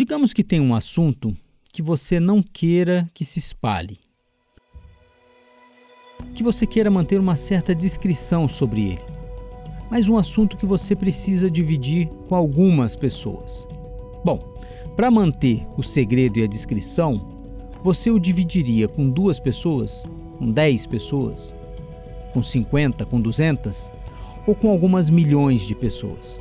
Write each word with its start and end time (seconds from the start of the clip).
Digamos 0.00 0.32
que 0.32 0.42
tem 0.42 0.60
um 0.60 0.74
assunto 0.74 1.36
que 1.70 1.82
você 1.82 2.18
não 2.18 2.42
queira 2.42 3.06
que 3.12 3.22
se 3.22 3.38
espalhe. 3.38 3.98
Que 6.34 6.42
você 6.42 6.66
queira 6.66 6.90
manter 6.90 7.20
uma 7.20 7.36
certa 7.36 7.74
discrição 7.74 8.48
sobre 8.48 8.92
ele. 8.92 9.04
Mas 9.90 10.08
um 10.08 10.16
assunto 10.16 10.56
que 10.56 10.64
você 10.64 10.96
precisa 10.96 11.50
dividir 11.50 12.08
com 12.26 12.34
algumas 12.34 12.96
pessoas. 12.96 13.68
Bom, 14.24 14.38
para 14.96 15.10
manter 15.10 15.66
o 15.76 15.82
segredo 15.82 16.38
e 16.38 16.44
a 16.44 16.48
discrição, 16.48 17.42
você 17.82 18.10
o 18.10 18.18
dividiria 18.18 18.88
com 18.88 19.06
duas 19.06 19.38
pessoas, 19.38 20.02
com 20.38 20.50
dez 20.50 20.86
pessoas, 20.86 21.54
com 22.32 22.42
50, 22.42 23.04
com 23.04 23.20
200 23.20 23.92
ou 24.46 24.54
com 24.54 24.70
algumas 24.70 25.10
milhões 25.10 25.60
de 25.60 25.74
pessoas? 25.74 26.40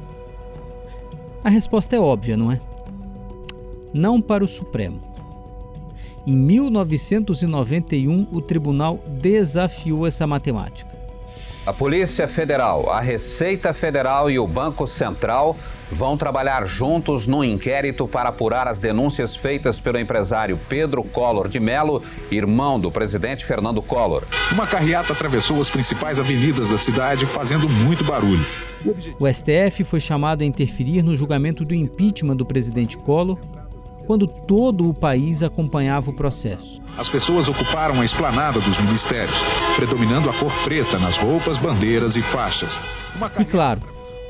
A 1.44 1.50
resposta 1.50 1.98
é 1.98 2.00
óbvia, 2.00 2.38
não 2.38 2.54
é? 2.54 2.69
Não 3.94 4.22
para 4.22 4.44
o 4.44 4.48
Supremo. 4.48 5.00
Em 6.26 6.36
1991, 6.36 8.28
o 8.32 8.42
tribunal 8.42 9.00
desafiou 9.08 10.06
essa 10.06 10.28
matemática. 10.28 11.00
A 11.66 11.74
Polícia 11.74 12.28
Federal, 12.28 12.90
a 12.92 13.00
Receita 13.00 13.74
Federal 13.74 14.30
e 14.32 14.40
o 14.40 14.48
Banco 14.48 14.88
Central 14.88 15.58
vão 15.92 16.18
trabalhar 16.18 16.66
juntos 16.66 17.28
no 17.28 17.44
inquérito 17.44 18.08
para 18.08 18.30
apurar 18.30 18.68
as 18.68 18.80
denúncias 18.80 19.36
feitas 19.36 19.80
pelo 19.80 20.00
empresário 20.00 20.58
Pedro 20.70 21.04
Collor 21.04 21.48
de 21.48 21.60
Mello, 21.60 22.02
irmão 22.32 22.80
do 22.80 22.92
presidente 22.92 23.46
Fernando 23.46 23.82
Collor. 23.82 24.24
Uma 24.52 24.66
carreata 24.66 25.14
atravessou 25.14 25.60
as 25.60 25.70
principais 25.70 26.20
avenidas 26.20 26.70
da 26.70 26.78
cidade, 26.78 27.26
fazendo 27.26 27.68
muito 27.68 28.04
barulho. 28.04 28.46
O 29.20 29.32
STF 29.32 29.84
foi 29.84 30.00
chamado 30.00 30.42
a 30.42 30.46
interferir 30.46 31.04
no 31.04 31.16
julgamento 31.16 31.66
do 31.66 31.76
impeachment 31.76 32.38
do 32.38 32.46
presidente 32.46 32.98
Collor 32.98 33.38
quando 34.10 34.26
todo 34.26 34.90
o 34.90 34.94
país 34.94 35.44
acompanhava 35.44 36.10
o 36.10 36.14
processo. 36.14 36.82
As 36.98 37.08
pessoas 37.08 37.48
ocuparam 37.48 38.02
a 38.02 38.04
esplanada 38.04 38.60
dos 38.60 38.80
ministérios, 38.80 39.36
predominando 39.76 40.32
a 40.32 40.34
cor 40.34 40.52
preta 40.64 40.98
nas 40.98 41.16
roupas, 41.16 41.60
bandeiras 41.60 42.16
e 42.16 42.22
faixas. 42.24 42.80
E 43.40 43.46
claro, 43.46 43.82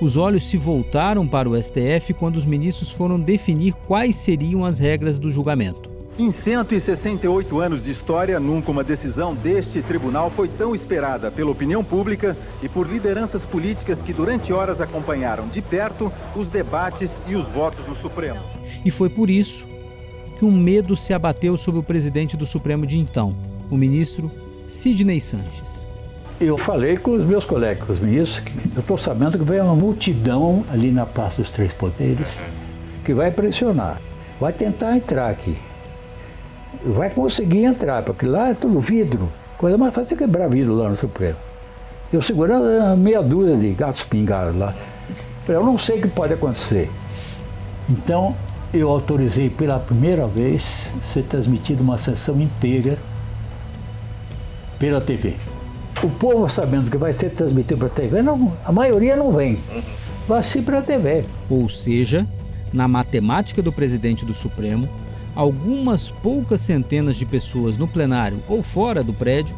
os 0.01 0.17
olhos 0.17 0.49
se 0.49 0.57
voltaram 0.57 1.25
para 1.25 1.47
o 1.47 1.55
STF 1.55 2.13
quando 2.13 2.35
os 2.35 2.43
ministros 2.43 2.91
foram 2.91 3.17
definir 3.17 3.71
quais 3.87 4.17
seriam 4.17 4.65
as 4.65 4.79
regras 4.79 5.17
do 5.17 5.31
julgamento. 5.31 5.89
Em 6.19 6.29
168 6.29 7.61
anos 7.61 7.85
de 7.85 7.91
história, 7.91 8.37
nunca 8.37 8.71
uma 8.71 8.83
decisão 8.83 9.33
deste 9.33 9.81
tribunal 9.81 10.29
foi 10.29 10.49
tão 10.49 10.75
esperada 10.75 11.31
pela 11.31 11.51
opinião 11.51 11.85
pública 11.85 12.35
e 12.61 12.67
por 12.67 12.85
lideranças 12.85 13.45
políticas 13.45 14.01
que 14.01 14.11
durante 14.11 14.51
horas 14.51 14.81
acompanharam 14.81 15.47
de 15.47 15.61
perto 15.61 16.11
os 16.35 16.49
debates 16.49 17.23
e 17.29 17.35
os 17.35 17.47
votos 17.47 17.87
no 17.87 17.95
Supremo. 17.95 18.58
E 18.83 18.91
foi 18.91 19.09
por 19.09 19.29
isso 19.29 19.65
que 20.37 20.45
um 20.45 20.51
medo 20.51 20.95
se 20.95 21.13
abateu 21.13 21.57
sobre 21.57 21.79
o 21.79 21.83
presidente 21.83 22.37
do 22.37 22.45
Supremo 22.45 22.85
de 22.85 22.97
então, 22.97 23.35
o 23.69 23.75
ministro 23.75 24.31
Sidney 24.67 25.19
Sanches. 25.19 25.85
Eu 26.39 26.57
falei 26.57 26.95
com 26.95 27.11
os 27.11 27.23
meus 27.25 27.43
colegas, 27.43 27.89
os 27.89 27.99
ministros, 27.99 28.39
que 28.39 28.53
eu 28.75 28.79
estou 28.79 28.97
sabendo 28.97 29.37
que 29.37 29.43
vai 29.43 29.59
uma 29.59 29.75
multidão 29.75 30.63
ali 30.71 30.89
na 30.89 31.05
Praça 31.05 31.37
dos 31.41 31.49
Três 31.49 31.73
Poderes 31.73 32.29
que 33.03 33.13
vai 33.13 33.31
pressionar, 33.31 33.99
vai 34.39 34.53
tentar 34.53 34.95
entrar 34.95 35.29
aqui. 35.29 35.57
Vai 36.85 37.09
conseguir 37.09 37.65
entrar, 37.65 38.03
porque 38.03 38.25
lá 38.25 38.49
é 38.49 38.53
tudo 38.53 38.79
vidro. 38.79 39.29
Coisa 39.57 39.77
mais 39.77 39.93
fácil 39.93 40.13
é 40.13 40.17
quebrar 40.17 40.47
vidro 40.47 40.75
lá 40.75 40.87
no 40.87 40.95
Supremo. 40.95 41.35
Eu 42.13 42.21
segurando 42.21 42.95
meia 42.97 43.21
dúzia 43.21 43.57
de 43.57 43.73
gatos 43.73 44.03
pingados 44.03 44.55
lá. 44.55 44.73
Eu 45.47 45.65
não 45.65 45.77
sei 45.77 45.97
o 45.97 46.01
que 46.01 46.07
pode 46.07 46.33
acontecer. 46.33 46.89
Então, 47.89 48.35
eu 48.73 48.89
autorizei 48.89 49.49
pela 49.49 49.79
primeira 49.79 50.27
vez 50.27 50.91
ser 51.11 51.23
transmitida 51.23 51.81
uma 51.81 51.97
sessão 51.97 52.39
inteira 52.39 52.97
pela 54.77 55.01
TV. 55.01 55.35
O 56.03 56.09
povo 56.09 56.47
sabendo 56.47 56.89
que 56.89 56.97
vai 56.97 57.11
ser 57.11 57.31
transmitido 57.31 57.79
pela 57.79 57.89
TV, 57.89 58.21
não, 58.21 58.55
a 58.63 58.71
maioria 58.71 59.15
não 59.15 59.31
vem. 59.31 59.57
Vai 60.27 60.43
ser 60.43 60.61
pela 60.61 60.81
TV. 60.81 61.25
Ou 61.49 61.67
seja, 61.67 62.27
na 62.71 62.87
matemática 62.87 63.61
do 63.61 63.73
presidente 63.73 64.23
do 64.23 64.33
Supremo, 64.33 64.87
algumas 65.35 66.11
poucas 66.11 66.61
centenas 66.61 67.15
de 67.15 67.25
pessoas 67.25 67.75
no 67.75 67.87
plenário 67.87 68.41
ou 68.47 68.61
fora 68.61 69.03
do 69.03 69.13
prédio 69.13 69.55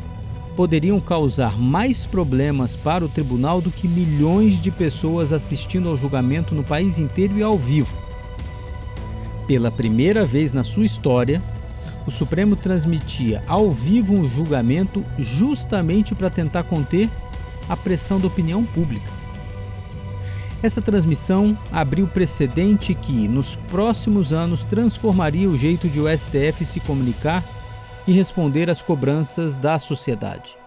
poderiam 0.56 1.00
causar 1.00 1.58
mais 1.58 2.06
problemas 2.06 2.76
para 2.76 3.04
o 3.04 3.10
tribunal 3.10 3.62
do 3.62 3.72
que 3.72 3.88
milhões 3.88 4.60
de 4.60 4.72
pessoas 4.72 5.32
assistindo 5.34 5.90
ao 5.90 5.98
julgamento 5.98 6.56
no 6.56 6.64
país 6.64 6.98
inteiro 6.98 7.38
e 7.38 7.44
ao 7.44 7.58
vivo. 7.58 8.11
Pela 9.52 9.70
primeira 9.70 10.26
vez 10.26 10.54
na 10.54 10.64
sua 10.64 10.86
história, 10.86 11.42
o 12.08 12.10
Supremo 12.10 12.56
transmitia 12.56 13.44
ao 13.46 13.70
vivo 13.70 14.14
um 14.14 14.30
julgamento 14.30 15.04
justamente 15.20 16.16
para 16.16 16.30
tentar 16.30 16.64
conter 16.64 17.10
a 17.68 17.76
pressão 17.76 18.18
da 18.18 18.28
opinião 18.28 18.64
pública. 18.64 19.12
Essa 20.64 20.82
transmissão 20.82 21.60
abriu 21.70 22.08
precedente 22.08 22.94
que, 22.94 23.28
nos 23.28 23.54
próximos 23.54 24.32
anos, 24.32 24.64
transformaria 24.64 25.50
o 25.50 25.58
jeito 25.58 25.90
de 25.90 26.00
o 26.00 26.06
STF 26.08 26.64
se 26.64 26.80
comunicar 26.80 27.44
e 28.08 28.14
responder 28.14 28.70
às 28.70 28.82
cobranças 28.82 29.58
da 29.58 29.78
sociedade. 29.78 30.61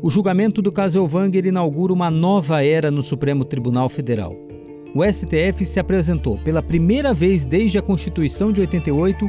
O 0.00 0.08
julgamento 0.08 0.62
do 0.62 0.70
caso 0.70 0.96
Elvanger 0.96 1.44
inaugura 1.44 1.92
uma 1.92 2.08
nova 2.08 2.64
era 2.64 2.88
no 2.88 3.02
Supremo 3.02 3.44
Tribunal 3.44 3.88
Federal. 3.88 4.36
O 4.94 5.04
STF 5.04 5.64
se 5.64 5.80
apresentou 5.80 6.38
pela 6.38 6.62
primeira 6.62 7.12
vez 7.12 7.44
desde 7.44 7.78
a 7.78 7.82
Constituição 7.82 8.52
de 8.52 8.60
88 8.60 9.28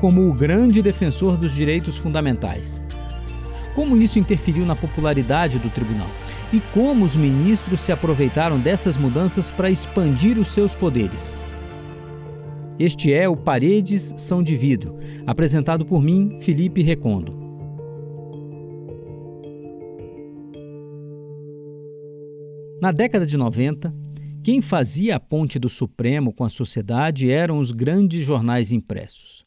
como 0.00 0.28
o 0.28 0.32
grande 0.32 0.82
defensor 0.82 1.36
dos 1.36 1.54
direitos 1.54 1.96
fundamentais. 1.96 2.82
Como 3.72 3.96
isso 3.96 4.18
interferiu 4.18 4.66
na 4.66 4.74
popularidade 4.74 5.60
do 5.60 5.70
tribunal? 5.70 6.10
E 6.52 6.58
como 6.74 7.04
os 7.04 7.14
ministros 7.14 7.80
se 7.80 7.92
aproveitaram 7.92 8.58
dessas 8.58 8.96
mudanças 8.96 9.48
para 9.48 9.70
expandir 9.70 10.40
os 10.40 10.48
seus 10.48 10.74
poderes? 10.74 11.36
Este 12.80 13.12
é 13.14 13.28
o 13.28 13.36
Paredes 13.36 14.12
São 14.16 14.42
de 14.42 14.56
Vidro, 14.56 14.96
apresentado 15.24 15.86
por 15.86 16.02
mim, 16.02 16.38
Felipe 16.40 16.82
Recondo. 16.82 17.39
Na 22.80 22.92
década 22.92 23.26
de 23.26 23.36
90, 23.36 23.94
quem 24.42 24.62
fazia 24.62 25.16
a 25.16 25.20
ponte 25.20 25.58
do 25.58 25.68
Supremo 25.68 26.32
com 26.32 26.44
a 26.44 26.48
sociedade 26.48 27.30
eram 27.30 27.58
os 27.58 27.72
grandes 27.72 28.24
jornais 28.24 28.72
impressos. 28.72 29.44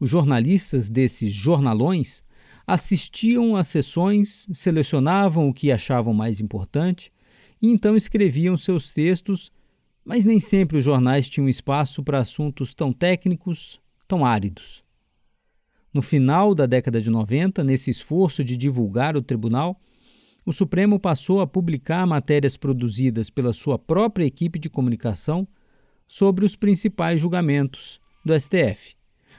Os 0.00 0.08
jornalistas 0.08 0.88
desses 0.88 1.30
jornalões 1.30 2.24
assistiam 2.66 3.54
às 3.54 3.66
sessões, 3.66 4.46
selecionavam 4.54 5.46
o 5.46 5.52
que 5.52 5.70
achavam 5.70 6.14
mais 6.14 6.40
importante 6.40 7.12
e 7.60 7.68
então 7.68 7.94
escreviam 7.94 8.56
seus 8.56 8.92
textos, 8.92 9.52
mas 10.02 10.24
nem 10.24 10.40
sempre 10.40 10.78
os 10.78 10.84
jornais 10.84 11.28
tinham 11.28 11.50
espaço 11.50 12.02
para 12.02 12.18
assuntos 12.18 12.72
tão 12.72 12.94
técnicos, 12.94 13.78
tão 14.06 14.24
áridos. 14.24 14.82
No 15.92 16.00
final 16.00 16.54
da 16.54 16.64
década 16.64 16.98
de 16.98 17.10
90, 17.10 17.62
nesse 17.62 17.90
esforço 17.90 18.42
de 18.42 18.56
divulgar 18.56 19.18
o 19.18 19.22
tribunal, 19.22 19.78
o 20.48 20.52
Supremo 20.52 20.98
passou 20.98 21.42
a 21.42 21.46
publicar 21.46 22.06
matérias 22.06 22.56
produzidas 22.56 23.28
pela 23.28 23.52
sua 23.52 23.78
própria 23.78 24.24
equipe 24.24 24.58
de 24.58 24.70
comunicação 24.70 25.46
sobre 26.06 26.42
os 26.42 26.56
principais 26.56 27.20
julgamentos 27.20 28.00
do 28.24 28.32
STF. 28.32 28.96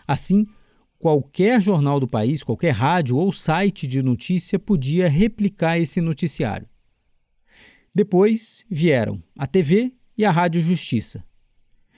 Assim, 0.07 0.45
qualquer 0.99 1.59
jornal 1.59 1.99
do 1.99 2.07
país, 2.07 2.43
qualquer 2.43 2.73
rádio 2.75 3.17
ou 3.17 3.33
site 3.33 3.87
de 3.87 4.03
notícia 4.03 4.59
podia 4.59 5.09
replicar 5.09 5.79
esse 5.79 5.99
noticiário. 5.99 6.69
Depois 7.91 8.63
vieram 8.69 9.19
a 9.35 9.47
TV 9.47 9.91
e 10.15 10.23
a 10.23 10.29
Rádio 10.29 10.61
Justiça. 10.61 11.23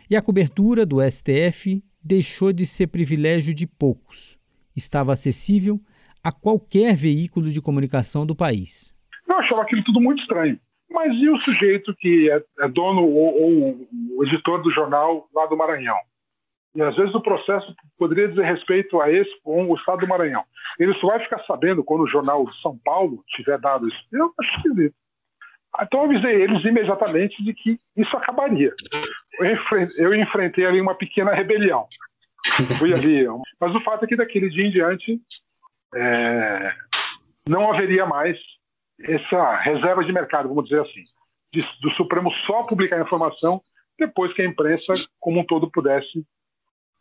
E 0.09 0.15
a 0.15 0.21
cobertura 0.21 0.85
do 0.85 0.99
STF 1.01 1.83
deixou 2.01 2.53
de 2.53 2.65
ser 2.65 2.87
privilégio 2.87 3.53
de 3.53 3.67
poucos. 3.67 4.39
Estava 4.73 5.11
acessível 5.11 5.81
a 6.23 6.31
qualquer 6.31 6.95
veículo 6.95 7.51
de 7.51 7.59
comunicação 7.59 8.25
do 8.25 8.33
país. 8.33 8.95
Eu 9.27 9.37
achava 9.37 9.61
aquilo 9.61 9.83
tudo 9.83 10.01
muito 10.01 10.21
estranho. 10.21 10.59
Mas 10.89 11.15
e 11.15 11.29
o 11.29 11.39
sujeito 11.39 11.95
que 11.95 12.29
é, 12.29 12.43
é 12.59 12.67
dono 12.67 13.03
ou, 13.03 13.87
ou, 14.15 14.25
editor 14.25 14.61
do 14.61 14.69
jornal 14.69 15.27
lá 15.33 15.45
do 15.45 15.55
Maranhão? 15.55 15.97
E 16.75 16.81
às 16.81 16.95
vezes 16.95 17.13
o 17.15 17.21
processo 17.21 17.73
poderia 17.97 18.27
dizer 18.27 18.43
respeito 18.43 19.01
a 19.01 19.11
esse 19.11 19.31
com 19.41 19.69
o 19.69 19.75
Estado 19.75 19.99
do 19.99 20.07
Maranhão. 20.07 20.43
Ele 20.79 20.93
só 20.95 21.07
vai 21.07 21.19
ficar 21.19 21.39
sabendo 21.45 21.83
quando 21.83 22.01
o 22.01 22.07
jornal 22.07 22.43
de 22.43 22.61
São 22.61 22.77
Paulo 22.77 23.23
tiver 23.27 23.57
dado 23.57 23.87
isso. 23.87 24.05
Eu 24.11 24.33
acho 24.39 24.57
esquisito. 24.57 24.95
Então 25.81 26.01
eu 26.01 26.05
avisei 26.05 26.41
eles 26.41 26.63
imediatamente 26.65 27.41
de 27.43 27.53
que 27.53 27.77
isso 27.95 28.15
acabaria. 28.17 28.73
Eu 29.97 30.13
enfrentei 30.13 30.65
ali 30.65 30.81
uma 30.81 30.95
pequena 30.95 31.33
rebelião. 31.33 31.87
Fui 32.77 32.93
ali. 32.93 33.25
Mas 33.59 33.73
o 33.73 33.79
fato 33.79 34.03
é 34.03 34.07
que 34.07 34.15
daquele 34.15 34.49
dia 34.49 34.65
em 34.65 34.71
diante 34.71 35.21
é, 35.95 36.73
não 37.47 37.71
haveria 37.71 38.05
mais 38.05 38.37
essa 39.03 39.57
reserva 39.57 40.03
de 40.03 40.11
mercado, 40.11 40.49
vamos 40.49 40.65
dizer 40.65 40.81
assim. 40.81 41.03
de, 41.53 41.61
do 41.81 41.91
Supremo 41.91 42.31
só 42.45 42.63
publicar 42.63 42.97
a 42.97 43.03
informação 43.03 43.61
depois 43.99 44.33
que 44.33 44.41
a 44.41 44.45
imprensa, 44.45 44.93
como 45.19 45.39
um 45.39 45.45
todo, 45.45 45.69
pudesse, 45.69 46.25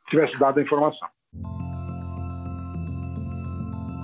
tivesse 0.08 0.38
dado 0.38 0.58
a 0.58 0.62
informação. 0.62 1.08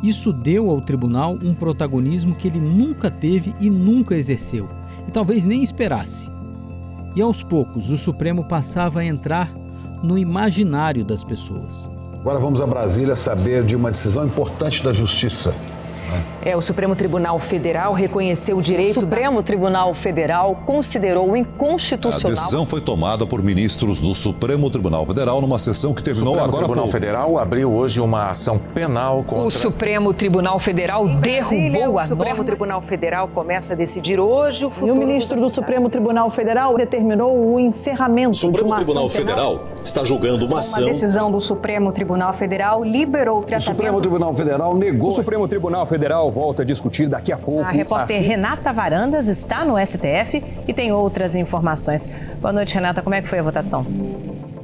Isso 0.02 0.32
deu 0.32 0.70
ao 0.70 0.81
tribunal 0.81 1.32
um 1.32 1.54
protagonismo 1.54 2.37
que 2.37 2.48
ele 2.48 2.60
nunca 2.60 3.10
teve 3.10 3.54
e 3.60 3.69
nunca 3.69 4.14
exerceu, 4.14 4.69
e 5.06 5.10
talvez 5.10 5.44
nem 5.44 5.62
esperasse. 5.62 6.31
E 7.14 7.22
aos 7.22 7.43
poucos, 7.43 7.90
o 7.90 7.96
Supremo 7.96 8.46
passava 8.46 9.00
a 9.00 9.04
entrar 9.04 9.52
no 10.02 10.19
imaginário 10.19 11.04
das 11.04 11.25
pessoas. 11.25 11.90
Agora 12.20 12.38
vamos 12.38 12.60
a 12.60 12.66
Brasília 12.66 13.14
saber 13.14 13.64
de 13.64 13.75
uma 13.75 13.90
decisão 13.90 14.26
importante 14.26 14.82
da 14.82 14.93
Justiça. 14.93 15.54
É, 16.43 16.56
o 16.56 16.61
Supremo 16.61 16.94
Tribunal 16.94 17.38
Federal 17.38 17.93
reconheceu 17.93 18.58
o 18.58 18.62
direito. 18.62 18.99
O 18.99 19.03
Supremo 19.03 19.37
da... 19.38 19.43
Tribunal 19.43 19.94
Federal 19.94 20.62
considerou 20.67 21.37
inconstitucional. 21.37 22.32
A 22.32 22.35
decisão 22.35 22.67
foi 22.67 22.81
tomada 22.81 23.26
por 23.26 23.43
ministros 23.43 24.00
do 24.00 24.14
Supremo 24.14 24.70
Tribunal 24.70 25.05
Federal 25.06 25.41
numa 25.41 25.58
sessão 25.58 25.93
que 25.94 26.03
terminou 26.03 26.35
agora. 26.35 26.49
O 26.49 26.58
Tribunal 26.58 26.85
pouco. 26.85 26.93
Federal 26.93 27.38
abriu 27.38 27.73
hoje 27.73 28.00
uma 28.00 28.31
ação 28.31 28.58
penal 28.58 29.23
contra. 29.25 29.44
O 29.44 29.50
Supremo 29.50 30.12
Tribunal 30.14 30.58
Federal 30.58 31.06
derrubou 31.08 31.99
a 31.99 32.05
O 32.05 32.08
Supremo 32.08 32.31
norma. 32.31 32.44
Tribunal 32.44 32.81
Federal 32.81 33.29
começa 33.29 33.73
a 33.73 33.76
decidir 33.76 34.20
hoje 34.20 34.64
o 34.64 34.70
futuro. 34.70 34.94
E 34.94 34.97
o 34.97 35.06
ministro 35.06 35.41
do 35.41 35.50
Supremo 35.50 35.88
Tribunal 35.88 36.31
Federal 36.31 36.76
determinou 36.76 37.55
o 37.55 37.58
encerramento 37.58 38.31
o 38.31 38.35
Supremo 38.35 38.56
de 38.58 38.64
uma 38.64 38.76
Tribunal 38.76 39.06
ação 39.06 39.17
Federal 39.17 39.58
penal. 39.58 39.75
Está 39.87 40.05
julgando 40.05 40.47
uma 40.47 40.59
ação. 40.59 40.83
Uma 40.83 40.88
decisão 40.88 41.31
do 41.31 41.41
Supremo 41.41 41.93
Tribunal 41.93 42.33
Federal 42.35 42.85
liberou 42.85 43.38
o 43.38 43.43
tratamento. 43.43 43.69
O 43.69 43.73
Supremo 43.73 44.00
Tribunal 44.00 44.35
Federal 44.35 44.77
negou. 44.77 45.09
O 45.09 45.12
Supremo 45.12 45.49
Tribunal 45.49 45.87
Federal 45.87 46.31
volta 46.31 46.62
a 46.62 46.65
discutir 46.65 47.09
daqui 47.09 47.33
a 47.33 47.38
pouco. 47.38 47.62
A 47.62 47.71
repórter 47.71 48.21
Renata 48.21 48.73
Varandas 48.73 49.29
está 49.29 49.65
no 49.65 49.75
STF 49.79 50.43
e 50.67 50.73
tem 50.73 50.93
outras 50.93 51.37
informações. 51.37 52.11
Boa 52.41 52.53
noite, 52.53 52.75
Renata. 52.75 53.00
Como 53.00 53.15
é 53.15 53.23
que 53.23 53.29
foi 53.29 53.38
a 53.38 53.43
votação? 53.43 53.87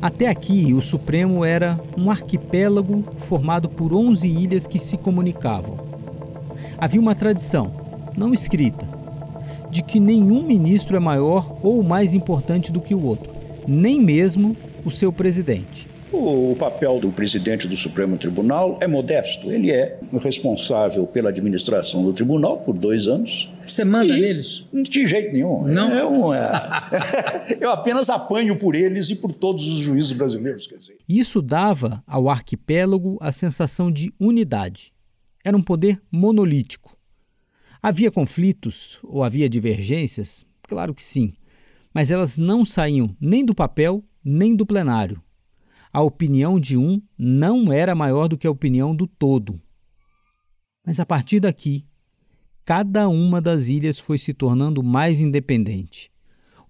Até 0.01 0.27
aqui, 0.27 0.75
o 0.75 0.81
Supremo 0.81 1.45
era 1.45 1.79
um 1.97 2.11
arquipélago 2.11 3.05
formado 3.19 3.69
por 3.69 3.95
11 3.95 4.27
ilhas 4.27 4.67
que 4.67 4.79
se 4.79 4.97
comunicavam. 4.97 5.79
Havia 6.77 7.01
uma 7.01 7.15
tradição, 7.15 7.73
não 8.17 8.35
escrita, 8.35 8.89
de 9.71 9.83
que 9.85 10.01
nenhum 10.01 10.43
ministro 10.43 10.97
é 10.97 11.01
maior 11.01 11.57
ou 11.63 11.85
mais 11.85 12.15
importante 12.15 12.73
do 12.73 12.81
que 12.81 12.95
o 12.95 13.05
outro, 13.05 13.33
nem 13.67 14.01
mesmo 14.01 14.57
o 14.85 14.91
seu 14.91 15.13
presidente. 15.13 15.89
O 16.13 16.55
papel 16.57 17.01
do 17.01 17.11
presidente 17.11 17.67
do 17.67 17.75
Supremo 17.75 18.19
Tribunal 18.19 18.77
é 18.83 18.87
modesto. 18.87 19.51
Ele 19.51 19.71
é 19.71 19.99
responsável 20.21 21.07
pela 21.07 21.31
administração 21.31 22.05
do 22.05 22.13
tribunal 22.13 22.59
por 22.59 22.77
dois 22.77 23.09
anos. 23.09 23.49
Você 23.67 23.83
manda 23.83 24.15
neles? 24.15 24.67
De 24.73 25.07
jeito 25.07 25.33
nenhum. 25.33 25.63
Não? 25.65 25.91
É 25.91 26.05
um, 26.05 26.35
é... 26.35 26.53
Eu 27.59 27.71
apenas 27.71 28.11
apanho 28.11 28.59
por 28.59 28.75
eles 28.75 29.09
e 29.09 29.17
por 29.17 29.33
todos 29.33 29.67
os 29.67 29.79
juízes 29.79 30.13
brasileiros. 30.13 30.67
Quer 30.67 30.77
dizer. 30.77 30.99
Isso 31.09 31.41
dava 31.41 32.05
ao 32.07 32.29
arquipélago 32.29 33.17
a 33.19 33.33
sensação 33.33 33.91
de 33.91 34.13
unidade. 34.21 34.93
Era 35.43 35.57
um 35.57 35.63
poder 35.63 35.99
monolítico. 36.11 36.95
Havia 37.83 38.11
conflitos 38.11 38.99
ou 39.03 39.25
havia 39.25 39.49
divergências? 39.49 40.45
Claro 40.69 40.95
que 40.95 41.03
sim. 41.03 41.33
Mas 41.95 42.11
elas 42.11 42.37
não 42.37 42.67
saíam 42.67 43.17
nem 43.19 43.43
do 43.43 43.55
papel 43.55 44.05
nem 44.25 44.55
do 44.55 44.67
plenário 44.67 45.23
a 45.93 46.01
opinião 46.01 46.59
de 46.59 46.77
um 46.77 47.03
não 47.19 47.71
era 47.71 47.95
maior 47.95 48.27
do 48.27 48.39
que 48.39 48.47
a 48.47 48.51
opinião 48.51 48.97
do 48.97 49.07
todo. 49.07 49.61
Mas 50.87 50.99
a 50.99 51.05
partir 51.05 51.39
daqui, 51.39 51.85
cada 52.65 53.09
uma 53.09 53.41
das 53.41 53.69
ilhas 53.69 53.99
foi 53.99 54.17
se 54.17 54.33
tornando 54.33 54.83
mais 54.83 55.21
independente. 55.21 56.11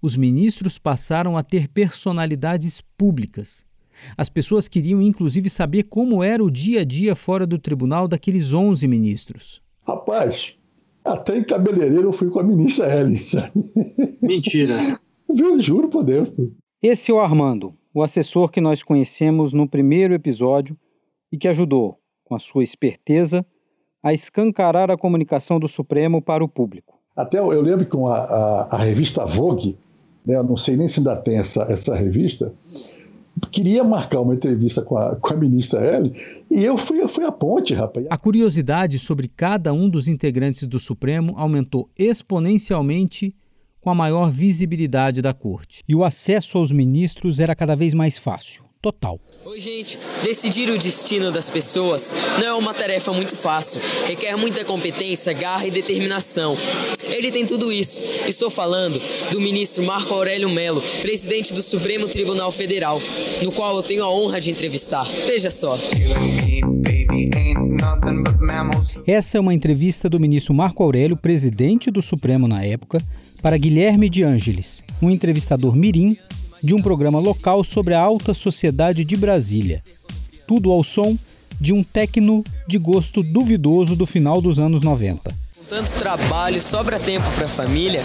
Os 0.01 0.17
ministros 0.17 0.77
passaram 0.77 1.37
a 1.37 1.43
ter 1.43 1.69
personalidades 1.69 2.81
públicas. 2.97 3.65
As 4.17 4.27
pessoas 4.27 4.67
queriam 4.67 5.01
inclusive 5.01 5.49
saber 5.49 5.83
como 5.83 6.21
era 6.21 6.43
o 6.43 6.51
dia 6.51 6.81
a 6.81 6.83
dia 6.83 7.15
fora 7.15 7.47
do 7.47 7.57
tribunal 7.57 8.07
daqueles 8.07 8.53
11 8.53 8.85
ministros. 8.87 9.61
Rapaz, 9.87 10.55
até 11.05 11.37
em 11.37 11.43
cabeleireiro 11.43 12.09
eu 12.09 12.11
fui 12.11 12.29
com 12.29 12.39
a 12.39 12.43
ministra. 12.43 12.89
Sabe? 13.15 13.71
Mentira. 14.21 14.99
Eu 15.29 15.59
juro 15.59 15.89
por 15.89 16.03
Deus. 16.03 16.29
Esse 16.83 17.11
é 17.11 17.13
o 17.13 17.21
Armando, 17.21 17.73
o 17.93 18.03
assessor 18.03 18.51
que 18.51 18.59
nós 18.59 18.83
conhecemos 18.83 19.53
no 19.53 19.65
primeiro 19.65 20.13
episódio 20.13 20.75
e 21.31 21.37
que 21.37 21.47
ajudou, 21.47 21.97
com 22.25 22.35
a 22.35 22.39
sua 22.39 22.61
esperteza, 22.61 23.45
a 24.03 24.11
escancarar 24.11 24.91
a 24.91 24.97
comunicação 24.97 25.61
do 25.61 25.67
Supremo 25.69 26.21
para 26.21 26.43
o 26.43 26.47
público. 26.49 26.99
Até 27.15 27.39
eu 27.39 27.61
lembro 27.61 27.85
que 27.85 27.95
a, 27.95 28.11
a, 28.11 28.75
a 28.75 28.77
revista 28.79 29.25
Vogue, 29.25 29.77
né, 30.25 30.35
eu 30.35 30.43
não 30.43 30.57
sei 30.57 30.75
nem 30.75 30.89
se 30.89 30.99
ainda 30.99 31.15
tem 31.15 31.37
essa, 31.37 31.63
essa 31.69 31.95
revista, 31.95 32.53
queria 33.49 33.81
marcar 33.81 34.19
uma 34.19 34.35
entrevista 34.35 34.81
com 34.81 34.97
a, 34.97 35.15
com 35.15 35.33
a 35.33 35.37
ministra 35.37 35.87
Ellen 35.87 36.13
e 36.51 36.65
eu 36.65 36.77
fui, 36.77 37.01
eu 37.01 37.07
fui 37.07 37.23
a 37.23 37.31
ponte, 37.31 37.73
rapaz. 37.73 38.05
A 38.09 38.17
curiosidade 38.17 38.99
sobre 38.99 39.29
cada 39.29 39.71
um 39.71 39.87
dos 39.87 40.09
integrantes 40.09 40.67
do 40.67 40.79
Supremo 40.79 41.33
aumentou 41.37 41.89
exponencialmente 41.97 43.33
com 43.83 43.89
a 43.89 43.95
maior 43.95 44.31
visibilidade 44.31 45.21
da 45.21 45.33
corte. 45.33 45.83
E 45.87 45.93
o 45.93 46.05
acesso 46.05 46.57
aos 46.57 46.71
ministros 46.71 47.41
era 47.41 47.53
cada 47.53 47.75
vez 47.75 47.93
mais 47.93 48.17
fácil. 48.17 48.63
Total. 48.81 49.17
Oi, 49.45 49.59
gente. 49.59 49.97
Decidir 50.23 50.69
o 50.69 50.77
destino 50.77 51.31
das 51.31 51.49
pessoas 51.49 52.13
não 52.37 52.47
é 52.47 52.53
uma 52.53 52.73
tarefa 52.73 53.13
muito 53.13 53.33
fácil. 53.33 53.81
Requer 54.07 54.35
muita 54.35 54.65
competência, 54.65 55.31
garra 55.31 55.65
e 55.65 55.71
determinação. 55.71 56.57
Ele 57.03 57.31
tem 57.31 57.45
tudo 57.45 57.71
isso. 57.71 58.01
Estou 58.27 58.49
falando 58.49 59.01
do 59.31 59.39
ministro 59.39 59.85
Marco 59.85 60.13
Aurélio 60.13 60.49
Melo, 60.49 60.81
presidente 61.01 61.53
do 61.53 61.61
Supremo 61.61 62.07
Tribunal 62.07 62.51
Federal, 62.51 63.01
no 63.41 63.53
qual 63.53 63.77
eu 63.77 63.83
tenho 63.83 64.03
a 64.03 64.09
honra 64.09 64.41
de 64.41 64.51
entrevistar. 64.51 65.05
Veja 65.27 65.49
só. 65.49 65.77
Essa 69.07 69.37
é 69.37 69.41
uma 69.41 69.53
entrevista 69.53 70.09
do 70.09 70.19
ministro 70.19 70.53
Marco 70.53 70.83
Aurélio, 70.83 71.17
presidente 71.17 71.89
do 71.89 72.01
Supremo 72.01 72.47
na 72.47 72.63
época, 72.63 73.01
para 73.41 73.57
Guilherme 73.57 74.09
de 74.09 74.23
Ângeles, 74.23 74.83
um 75.01 75.09
entrevistador 75.09 75.75
mirim 75.75 76.15
de 76.61 76.73
um 76.73 76.81
programa 76.81 77.19
local 77.19 77.63
sobre 77.63 77.93
a 77.93 78.01
alta 78.01 78.33
sociedade 78.33 79.03
de 79.03 79.17
Brasília. 79.17 79.81
Tudo 80.47 80.71
ao 80.71 80.83
som 80.83 81.17
de 81.59 81.73
um 81.73 81.83
tecno 81.83 82.43
de 82.67 82.77
gosto 82.77 83.23
duvidoso 83.23 83.95
do 83.95 84.05
final 84.05 84.41
dos 84.41 84.59
anos 84.59 84.81
90. 84.81 85.42
Tanto 85.75 85.91
trabalho, 85.95 86.61
sobra 86.61 86.99
tempo 86.99 87.25
para 87.31 87.45
a 87.45 87.49
família? 87.49 88.03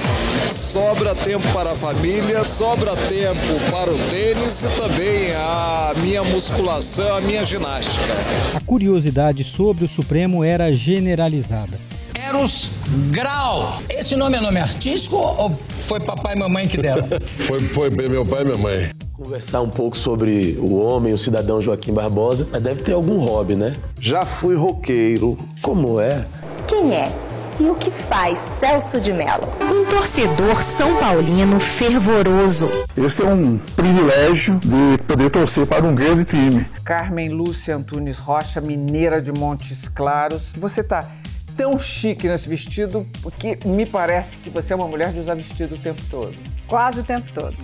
Sobra 0.51 1.15
tempo 1.15 1.47
para 1.53 1.73
a 1.73 1.77
família, 1.77 2.43
sobra 2.43 2.97
tempo 2.97 3.61
para 3.71 3.93
o 3.93 3.99
tênis 4.09 4.63
e 4.63 4.69
também 4.69 5.35
a 5.35 5.93
minha 5.99 6.25
musculação, 6.25 7.15
a 7.15 7.21
minha 7.21 7.45
ginástica. 7.45 8.15
A 8.55 8.61
curiosidade 8.61 9.45
sobre 9.45 9.85
o 9.85 9.89
Supremo 9.89 10.43
era 10.43 10.73
generalizada. 10.73 11.79
Eros 12.15 12.71
Grau. 13.11 13.83
Esse 13.91 14.17
nome 14.17 14.39
é 14.39 14.41
nome 14.41 14.61
artístico 14.61 15.17
ou 15.17 15.55
foi 15.83 16.01
papai 16.01 16.37
e 16.37 16.39
mamãe 16.39 16.67
que 16.67 16.79
deram? 16.79 17.07
foi, 17.37 17.61
foi 17.61 17.91
meu 17.91 18.25
pai 18.25 18.41
e 18.41 18.45
minha 18.47 18.57
mãe. 18.57 18.89
Conversar 19.13 19.61
um 19.61 19.69
pouco 19.69 19.95
sobre 19.95 20.57
o 20.59 20.75
homem, 20.79 21.13
o 21.13 21.19
cidadão 21.19 21.61
Joaquim 21.61 21.93
Barbosa, 21.93 22.49
mas 22.51 22.63
deve 22.63 22.83
ter 22.83 22.93
algum 22.93 23.19
hobby, 23.27 23.55
né? 23.57 23.75
Já 24.01 24.25
fui 24.25 24.57
roqueiro. 24.57 25.37
Como 25.61 26.01
é? 26.01 26.25
Quem 26.67 26.95
é? 26.95 27.28
E 27.61 27.69
o 27.69 27.75
que 27.75 27.91
faz 27.91 28.39
Celso 28.39 29.01
de 29.01 29.13
Mello? 29.13 29.49
Um 29.61 29.85
torcedor 29.85 30.63
são 30.63 30.97
paulino 30.97 31.59
fervoroso. 31.59 32.69
Esse 32.97 33.23
é 33.23 33.27
um 33.27 33.59
privilégio 33.75 34.61
de 34.61 35.03
poder 35.03 35.29
torcer 35.29 35.67
para 35.67 35.85
um 35.85 35.93
grande 35.93 36.25
time. 36.25 36.65
Carmen 36.85 37.31
Lúcia 37.31 37.75
Antunes 37.75 38.17
Rocha, 38.17 38.61
mineira 38.61 39.21
de 39.21 39.33
Montes 39.33 39.89
Claros. 39.89 40.53
Você 40.57 40.85
tá 40.85 41.11
tão 41.57 41.77
chique 41.77 42.29
nesse 42.29 42.49
vestido 42.49 43.05
porque 43.23 43.59
me 43.65 43.85
parece 43.85 44.37
que 44.37 44.51
você 44.51 44.73
é 44.73 44.77
uma 44.77 44.87
mulher 44.87 45.13
de 45.13 45.19
usar 45.19 45.35
vestido 45.35 45.75
o 45.75 45.79
tempo 45.79 46.01
todo. 46.09 46.35
Quase 46.69 47.01
o 47.01 47.05
tempo 47.05 47.27
todo. 47.35 47.57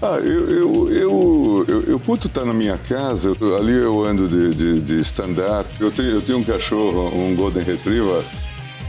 Ah, 0.00 0.16
eu, 0.18 0.48
eu, 0.48 0.92
eu, 0.92 1.66
eu, 1.68 1.82
eu 1.88 2.00
curto 2.00 2.28
estar 2.28 2.44
na 2.44 2.54
minha 2.54 2.78
casa, 2.78 3.36
eu, 3.38 3.56
ali 3.56 3.72
eu 3.72 4.02
ando 4.02 4.28
de, 4.28 4.54
de, 4.54 4.80
de 4.80 5.00
stand-up. 5.00 5.68
Eu 5.80 5.90
tenho, 5.90 6.10
eu 6.10 6.22
tenho 6.22 6.38
um 6.38 6.44
cachorro, 6.44 7.12
um 7.14 7.34
Golden 7.34 7.64
Retriever, 7.64 8.24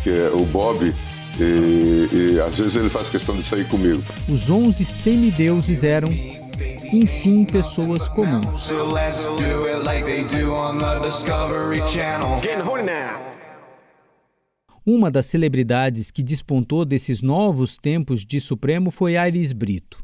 que 0.04 0.10
é 0.10 0.30
o 0.30 0.46
Bob, 0.46 0.94
e, 1.40 2.34
e 2.36 2.40
às 2.42 2.58
vezes 2.60 2.76
ele 2.76 2.90
faz 2.90 3.10
questão 3.10 3.36
de 3.36 3.44
sair 3.44 3.68
comigo. 3.68 4.04
Os 4.28 4.50
onze 4.50 4.84
semideuses 4.84 5.84
eram, 5.84 6.10
enfim, 6.92 7.46
pessoas 7.46 8.08
comuns. 8.08 8.72
Uma 14.86 15.12
das 15.12 15.28
celebridades 15.28 16.10
que 16.10 16.24
despontou 16.24 16.84
desses 16.84 17.22
novos 17.22 17.78
tempos 17.78 18.26
de 18.26 18.40
Supremo 18.40 18.90
foi 18.90 19.16
Aires 19.16 19.54
Brito. 19.54 20.04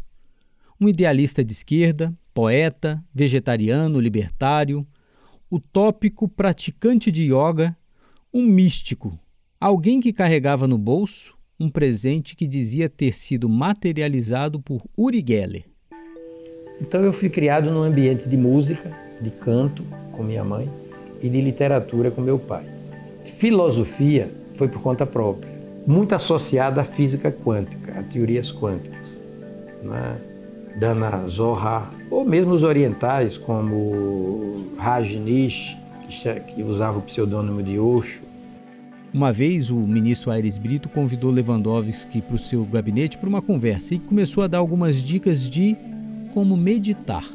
Um 0.79 0.87
idealista 0.87 1.43
de 1.43 1.51
esquerda, 1.51 2.15
poeta, 2.33 3.03
vegetariano, 3.11 3.99
libertário, 3.99 4.85
utópico 5.51 6.27
praticante 6.27 7.11
de 7.11 7.33
yoga, 7.33 7.75
um 8.31 8.43
místico, 8.43 9.19
alguém 9.59 9.99
que 9.99 10.13
carregava 10.13 10.67
no 10.67 10.77
bolso, 10.77 11.35
um 11.59 11.69
presente 11.69 12.35
que 12.35 12.47
dizia 12.47 12.87
ter 12.87 13.15
sido 13.15 13.49
materializado 13.49 14.59
por 14.59 14.83
Uri 14.95 15.23
Geller. 15.27 15.65
Então 16.79 17.01
eu 17.01 17.11
fui 17.11 17.29
criado 17.29 17.71
num 17.71 17.81
ambiente 17.81 18.29
de 18.29 18.37
música, 18.37 18.95
de 19.19 19.31
canto 19.31 19.83
com 20.11 20.21
minha 20.21 20.43
mãe 20.43 20.69
e 21.21 21.27
de 21.27 21.41
literatura 21.41 22.11
com 22.11 22.21
meu 22.21 22.37
pai. 22.37 22.65
Filosofia 23.23 24.31
foi 24.53 24.67
por 24.67 24.81
conta 24.81 25.05
própria, 25.05 25.51
muito 25.85 26.13
associada 26.13 26.81
à 26.81 26.83
física 26.83 27.31
quântica, 27.31 27.99
a 27.99 28.03
teorias 28.03 28.51
quânticas. 28.51 29.21
Né? 29.81 30.21
Dana 30.79 31.27
Zohar, 31.27 31.91
ou 32.11 32.23
mesmo 32.23 32.53
os 32.53 32.61
orientais 32.61 33.35
como 33.35 34.67
Rajneesh, 34.77 35.75
que 36.53 36.61
usava 36.61 36.99
o 36.99 37.01
pseudônimo 37.01 37.63
de 37.63 37.79
Osho. 37.79 38.26
Uma 39.17 39.33
vez 39.33 39.71
o 39.71 39.77
ministro 39.77 40.29
Aires 40.29 40.59
Brito 40.59 40.87
convidou 40.87 41.31
Lewandowski 41.31 42.21
para 42.21 42.35
o 42.35 42.37
seu 42.37 42.63
gabinete 42.63 43.17
para 43.17 43.27
uma 43.27 43.41
conversa 43.41 43.95
e 43.95 43.99
começou 43.99 44.43
a 44.43 44.47
dar 44.47 44.59
algumas 44.59 45.01
dicas 45.01 45.49
de 45.49 45.75
como 46.35 46.55
meditar. 46.55 47.25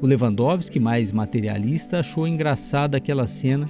O 0.00 0.06
Lewandowski, 0.06 0.80
mais 0.80 1.12
materialista, 1.12 1.98
achou 1.98 2.26
engraçada 2.26 2.96
aquela 2.96 3.26
cena 3.26 3.68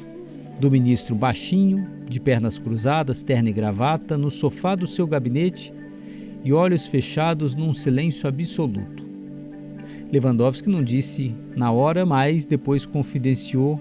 do 0.60 0.70
ministro 0.70 1.16
baixinho, 1.16 1.88
de 2.08 2.20
pernas 2.20 2.56
cruzadas, 2.56 3.20
terno 3.20 3.48
e 3.48 3.52
gravata, 3.52 4.16
no 4.16 4.30
sofá 4.30 4.76
do 4.76 4.86
seu 4.86 5.04
gabinete 5.04 5.74
e 6.44 6.52
olhos 6.52 6.86
fechados 6.86 7.52
num 7.56 7.72
silêncio 7.72 8.28
absoluto. 8.28 9.04
Lewandowski 10.12 10.68
não 10.68 10.84
disse 10.84 11.34
na 11.56 11.72
hora, 11.72 12.06
mas 12.06 12.44
depois 12.44 12.86
confidenciou 12.86 13.80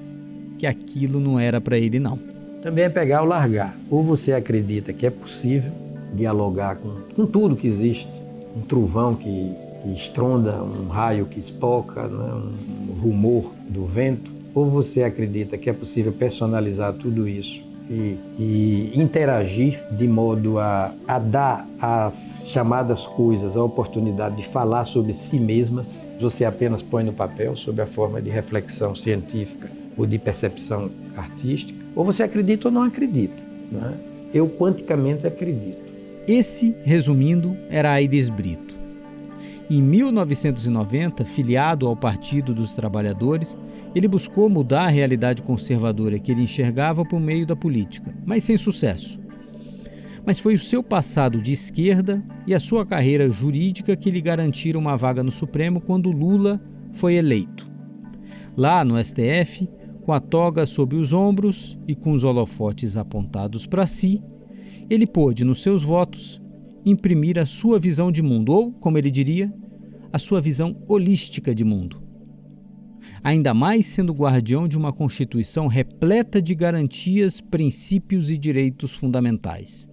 que 0.58 0.66
aquilo 0.66 1.20
não 1.20 1.40
era 1.40 1.62
para 1.62 1.78
ele 1.78 2.00
não. 2.00 2.31
Também 2.62 2.86
é 2.86 2.90
pegar 2.90 3.22
ou 3.22 3.28
largar. 3.28 3.76
Ou 3.90 4.04
você 4.04 4.34
acredita 4.34 4.94
que 4.94 5.06
é 5.06 5.10
possível 5.10 5.72
dialogar 6.14 6.76
com, 6.76 6.92
com 7.16 7.26
tudo 7.26 7.56
que 7.56 7.66
existe, 7.66 8.12
um 8.56 8.62
trovão 8.62 9.16
que, 9.16 9.56
que 9.82 9.94
estronda, 9.94 10.62
um 10.62 10.88
raio 10.88 11.26
que 11.26 11.40
espoca, 11.40 12.08
né? 12.08 12.34
um 12.34 13.02
rumor 13.02 13.52
do 13.68 13.86
vento, 13.86 14.32
ou 14.54 14.70
você 14.70 15.04
acredita 15.04 15.58
que 15.58 15.70
é 15.70 15.74
possível 15.74 16.12
personalizar 16.12 16.94
tudo 16.94 17.28
isso 17.28 17.64
e, 17.90 18.18
e 18.38 18.92
interagir 18.96 19.82
de 19.92 20.08
modo 20.08 20.60
a, 20.60 20.94
a 21.08 21.20
dar 21.20 21.68
às 21.82 22.48
chamadas 22.48 23.08
coisas 23.08 23.58
a 23.58 23.64
oportunidade 23.64 24.38
de 24.38 24.48
falar 24.48 24.86
sobre 24.86 25.14
si 25.14 25.40
mesmas, 25.40 26.08
você 26.20 26.46
apenas 26.46 26.82
põe 26.82 27.04
no 27.04 27.14
papel 27.14 27.56
sob 27.56 27.82
a 27.82 27.86
forma 27.86 28.22
de 28.22 28.30
reflexão 28.30 28.94
científica 28.94 29.70
ou 29.98 30.06
de 30.06 30.18
percepção 30.18 30.90
artística, 31.16 31.80
ou 31.96 32.06
você 32.06 32.24
acredita 32.24 32.68
ou 32.68 32.74
não 32.74 32.84
acredita. 32.84 33.36
Né? 33.72 33.94
Eu 34.34 34.48
quanticamente 34.48 35.26
acredito. 35.28 35.92
Esse, 36.28 36.76
resumindo, 36.84 37.58
era 37.70 37.92
Aires 37.92 38.30
Brito. 38.30 38.72
Em 39.70 39.82
1990, 39.82 41.24
filiado 41.24 41.88
ao 41.88 41.96
Partido 41.96 42.54
dos 42.54 42.74
Trabalhadores, 42.74 43.56
ele 43.96 44.08
buscou 44.08 44.50
mudar 44.50 44.84
a 44.84 44.90
realidade 44.90 45.42
conservadora 45.42 46.20
que 46.20 46.32
ele 46.32 46.42
enxergava 46.42 47.06
por 47.06 47.20
meio 47.20 47.46
da 47.46 47.56
política, 47.56 48.14
mas 48.26 48.44
sem 48.44 48.58
sucesso. 48.58 49.20
Mas 50.26 50.40
foi 50.40 50.56
o 50.56 50.60
seu 50.60 50.84
passado 50.84 51.42
de 51.42 51.54
esquerda 51.54 52.24
e 52.46 52.54
a 52.54 52.60
sua 52.60 52.86
carreira 52.86 53.32
jurídica 53.32 53.96
que 53.96 54.12
lhe 54.12 54.22
garantiram 54.22 54.80
uma 54.80 54.98
vaga 54.98 55.24
no 55.24 55.32
Supremo 55.32 55.82
quando 55.82 56.12
Lula 56.12 56.62
foi 56.92 57.16
eleito. 57.16 57.70
Lá 58.56 58.84
no 58.84 59.02
STF, 59.02 59.68
com 60.02 60.12
a 60.14 60.20
toga 60.20 60.66
sob 60.66 60.96
os 60.96 61.14
ombros 61.14 61.78
e 61.88 61.96
com 61.96 62.12
os 62.12 62.24
holofotes 62.24 62.98
apontados 62.98 63.66
para 63.66 63.86
si, 63.86 64.22
ele 64.90 65.08
pôde, 65.08 65.46
nos 65.46 65.62
seus 65.62 65.84
votos, 65.84 66.42
imprimir 66.86 67.38
a 67.40 67.46
sua 67.46 67.80
visão 67.80 68.12
de 68.12 68.22
mundo, 68.22 68.52
ou, 68.52 68.72
como 68.72 68.98
ele 68.98 69.12
diria, 69.12 69.54
a 70.12 70.20
sua 70.20 70.42
visão 70.42 70.76
holística 70.88 71.54
de 71.56 71.64
mundo 71.64 72.02
ainda 73.24 73.54
mais 73.54 73.86
sendo 73.86 74.14
guardião 74.14 74.68
de 74.68 74.78
uma 74.78 74.92
Constituição 74.92 75.68
repleta 75.68 76.42
de 76.42 76.56
garantias, 76.56 77.40
princípios 77.40 78.30
e 78.30 78.38
direitos 78.38 78.94
fundamentais. 78.94 79.90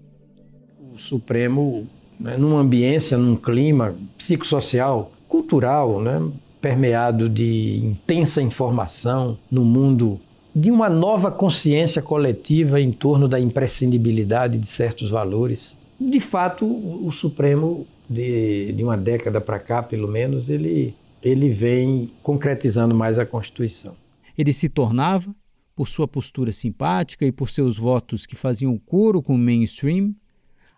O 0.93 0.99
Supremo, 0.99 1.87
né, 2.19 2.37
numa 2.37 2.61
ambiência, 2.61 3.17
num 3.17 3.37
clima 3.37 3.95
psicossocial, 4.17 5.13
cultural, 5.29 6.01
né, 6.01 6.21
permeado 6.61 7.29
de 7.29 7.79
intensa 7.79 8.43
informação, 8.43 9.39
no 9.51 9.65
mundo 9.65 10.21
de 10.55 10.71
uma 10.71 10.89
nova 10.89 11.31
consciência 11.31 12.03
coletiva 12.03 12.81
em 12.81 12.91
torno 12.91 13.29
da 13.29 13.39
imprescindibilidade 13.39 14.59
de 14.59 14.67
certos 14.67 15.11
valores. 15.11 15.77
De 16.01 16.21
fato, 16.21 16.65
o 16.67 17.11
Supremo, 17.13 17.87
de, 18.09 18.73
de 18.73 18.83
uma 18.83 18.97
década 18.97 19.41
para 19.41 19.59
cá, 19.59 19.83
pelo 19.83 20.09
menos, 20.09 20.49
ele 20.49 20.95
ele 21.23 21.51
vem 21.51 22.11
concretizando 22.23 22.95
mais 22.95 23.19
a 23.19 23.27
Constituição. 23.27 23.97
Ele 24.37 24.53
se 24.53 24.69
tornava, 24.69 25.35
por 25.75 25.89
sua 25.89 26.09
postura 26.09 26.51
simpática 26.51 27.25
e 27.25 27.31
por 27.31 27.51
seus 27.51 27.79
votos 27.79 28.27
que 28.27 28.35
faziam 28.35 28.77
coro 28.79 29.23
com 29.23 29.35
o 29.35 29.39
mainstream, 29.39 30.15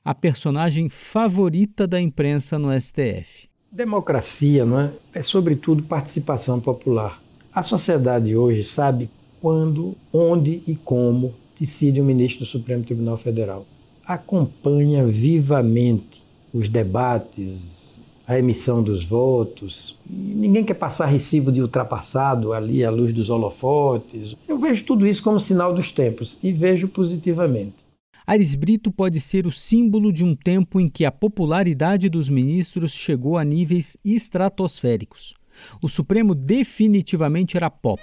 a 0.04 0.14
personagem 0.14 0.88
favorita 0.88 1.86
da 1.86 2.00
imprensa 2.00 2.58
no 2.58 2.68
STF. 2.78 3.49
Democracia 3.72 4.64
não 4.64 4.80
é? 4.80 4.90
é, 5.14 5.22
sobretudo, 5.22 5.84
participação 5.84 6.58
popular. 6.58 7.22
A 7.54 7.62
sociedade 7.62 8.34
hoje 8.36 8.64
sabe 8.64 9.08
quando, 9.40 9.94
onde 10.12 10.60
e 10.66 10.74
como 10.84 11.32
decide 11.58 12.00
o 12.00 12.04
ministro 12.04 12.40
do 12.40 12.46
Supremo 12.46 12.82
Tribunal 12.82 13.16
Federal. 13.16 13.64
Acompanha 14.04 15.06
vivamente 15.06 16.20
os 16.52 16.68
debates, 16.68 18.00
a 18.26 18.36
emissão 18.36 18.82
dos 18.82 19.04
votos. 19.04 19.96
Ninguém 20.08 20.64
quer 20.64 20.74
passar 20.74 21.06
recibo 21.06 21.52
de 21.52 21.62
ultrapassado 21.62 22.52
ali 22.52 22.84
à 22.84 22.90
luz 22.90 23.12
dos 23.12 23.30
holofotes. 23.30 24.36
Eu 24.48 24.58
vejo 24.58 24.84
tudo 24.84 25.06
isso 25.06 25.22
como 25.22 25.38
sinal 25.38 25.72
dos 25.72 25.92
tempos 25.92 26.38
e 26.42 26.52
vejo 26.52 26.88
positivamente. 26.88 27.89
Aires 28.30 28.54
Brito 28.54 28.92
pode 28.92 29.20
ser 29.20 29.44
o 29.44 29.50
símbolo 29.50 30.12
de 30.12 30.24
um 30.24 30.36
tempo 30.36 30.80
em 30.80 30.88
que 30.88 31.04
a 31.04 31.10
popularidade 31.10 32.08
dos 32.08 32.28
ministros 32.28 32.92
chegou 32.92 33.36
a 33.36 33.42
níveis 33.42 33.96
estratosféricos. 34.04 35.34
O 35.82 35.88
Supremo 35.88 36.32
definitivamente 36.32 37.56
era 37.56 37.68
pop. 37.68 38.00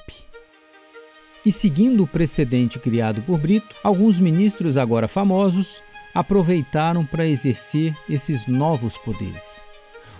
E 1.45 1.49
seguindo 1.49 2.03
o 2.03 2.07
precedente 2.07 2.77
criado 2.77 3.21
por 3.21 3.39
Brito, 3.39 3.73
alguns 3.81 4.19
ministros 4.19 4.75
agora 4.75 5.07
famosos 5.07 5.81
aproveitaram 6.13 7.05
para 7.05 7.25
exercer 7.25 7.95
esses 8.09 8.47
novos 8.47 8.97
poderes 8.97 9.65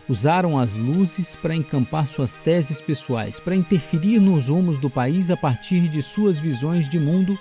usaram 0.10 0.58
as 0.58 0.76
luzes 0.76 1.36
para 1.36 1.56
encampar 1.56 2.08
suas 2.08 2.38
teses 2.38 2.80
pessoais, 2.80 3.40
para 3.40 3.56
interferir 3.56 4.20
nos 4.20 4.48
rumos 4.48 4.78
do 4.78 4.90
país 4.90 5.30
a 5.30 5.36
partir 5.36 5.90
de 5.90 6.02
suas 6.02 6.40
visões 6.40 6.88
de 6.88 7.00
mundo, 7.00 7.38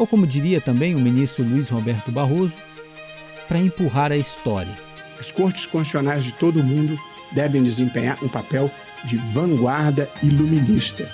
ou 0.00 0.06
como 0.06 0.26
diria 0.26 0.62
também 0.62 0.94
o 0.94 0.98
ministro 0.98 1.44
Luiz 1.44 1.68
Roberto 1.68 2.10
Barroso, 2.10 2.56
para 3.46 3.58
empurrar 3.58 4.10
a 4.10 4.16
história. 4.16 4.72
As 5.18 5.30
cortes 5.30 5.66
constitucionais 5.66 6.24
de 6.24 6.32
todo 6.32 6.60
o 6.60 6.64
mundo 6.64 6.98
devem 7.32 7.62
desempenhar 7.62 8.16
um 8.24 8.28
papel 8.28 8.70
de 9.04 9.18
vanguarda 9.18 10.08
iluminista, 10.22 11.06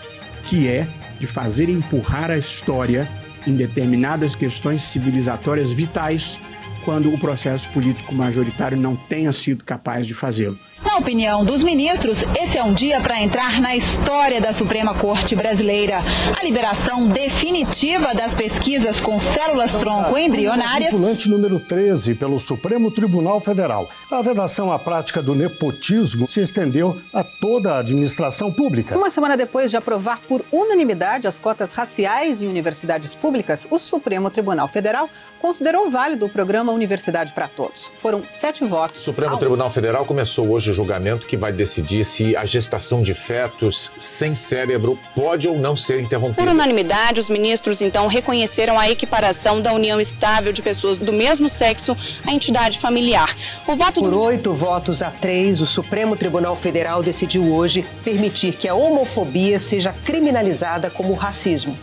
que 0.45 0.69
é 0.69 0.87
de 1.19 1.27
fazer 1.27 1.69
empurrar 1.69 2.31
a 2.31 2.39
história 2.39 3.11
em 3.45 3.57
determinadas 3.57 4.37
questões 4.37 4.83
civilizatórias 4.83 5.73
vitais 5.73 6.39
quando 6.87 7.13
o 7.13 7.19
processo 7.19 7.69
político 7.71 8.15
majoritário 8.15 8.79
não 8.79 8.95
tenha 8.95 9.33
sido 9.33 9.65
capaz 9.65 10.07
de 10.07 10.15
fazê-lo. 10.15 10.57
Na 10.85 10.99
opinião 10.99 11.45
dos 11.45 11.65
ministros, 11.65 12.23
esse 12.41 12.57
é 12.57 12.63
um 12.63 12.73
dia 12.73 13.01
para 13.01 13.21
entrar 13.21 13.61
na 13.61 13.75
história 13.75 14.41
da 14.41 14.53
Suprema 14.53 14.95
Corte 14.95 15.35
Brasileira. 15.35 15.99
A 16.39 16.45
liberação 16.45 17.09
definitiva 17.09 18.15
das 18.15 18.37
pesquisas 18.37 19.01
com 19.01 19.19
células-tronco 19.19 20.17
embrionárias. 20.17 20.93
Vinculante 20.93 21.29
número 21.29 21.59
13 21.59 22.15
pelo 22.15 22.39
Supremo 22.39 22.91
Tribunal 22.91 23.41
Federal. 23.41 23.91
A 24.13 24.23
vedação 24.23 24.71
à 24.71 24.79
prática 24.79 25.21
do 25.21 25.35
nepotismo 25.35 26.29
se 26.29 26.41
estendeu 26.41 26.97
a 27.13 27.25
toda 27.25 27.75
a 27.75 27.79
administração 27.79 28.53
pública. 28.53 28.97
Uma 28.97 29.11
semana 29.11 29.37
depois 29.37 29.73
de 29.73 29.77
aprovar 29.77 30.21
por 30.29 30.45
unanimidade 30.53 31.27
as 31.27 31.39
cotas 31.39 31.73
raciais 31.73 32.41
em 32.41 32.47
universidades 32.47 33.13
públicas, 33.13 33.67
o 33.71 33.79
Supremo 33.79 34.31
Tribunal 34.31 34.69
Federal 34.69 35.11
considerou 35.41 35.91
válido 35.91 36.27
o 36.27 36.29
programa 36.29 36.76
Universidade 36.77 37.33
para 37.33 37.49
Todos. 37.49 37.91
Foram 38.01 38.23
sete 38.29 38.65
votos. 38.65 39.01
O 39.01 39.05
Supremo 39.05 39.37
Tribunal 39.37 39.69
Federal 39.71 40.05
começou 40.05 40.51
hoje 40.51 40.71
o 40.71 40.75
julgamento 40.75 41.27
que 41.27 41.37
vai 41.37 41.53
decidir 41.53 42.05
se 42.05 42.37
a 42.37 42.45
gestação 42.45 43.03
de 43.03 43.15
fetos 43.15 43.91
sem 43.99 44.35
cérebro 44.35 44.99
pode 45.15 45.49
ou 45.49 45.59
não 45.59 45.75
ser 45.75 46.01
interrompida. 46.01 46.43
Por 46.43 46.51
unanimidade, 46.51 47.19
os 47.19 47.29
ministros 47.29 47.81
então 47.81 48.07
reconheceram 48.07 48.79
a 48.79 48.89
equiparação 48.89 49.61
da 49.61 49.73
união 49.73 50.01
estável 50.01 50.53
de 50.53 50.63
pessoas 50.63 50.99
do 50.99 51.13
mesmo 51.13 51.49
sexo 51.49 51.97
à 52.27 52.33
entidade 52.33 52.79
familiar. 52.79 53.35
O 53.67 53.75
voto 53.75 54.01
Por 54.01 54.15
oito 54.15 54.53
votos 54.53 55.03
a 55.03 55.11
três, 55.11 55.61
o 55.61 55.67
Supremo 55.67 56.17
Tribunal 56.17 56.57
Federal 56.57 57.03
decidiu 57.03 57.53
hoje 57.53 57.85
permitir 58.05 58.55
que 58.55 58.69
a 58.69 58.75
homofobia 58.75 59.59
seja 59.59 59.95
criminalizada 60.05 60.91
como 60.91 61.15
racismo. 61.15 61.77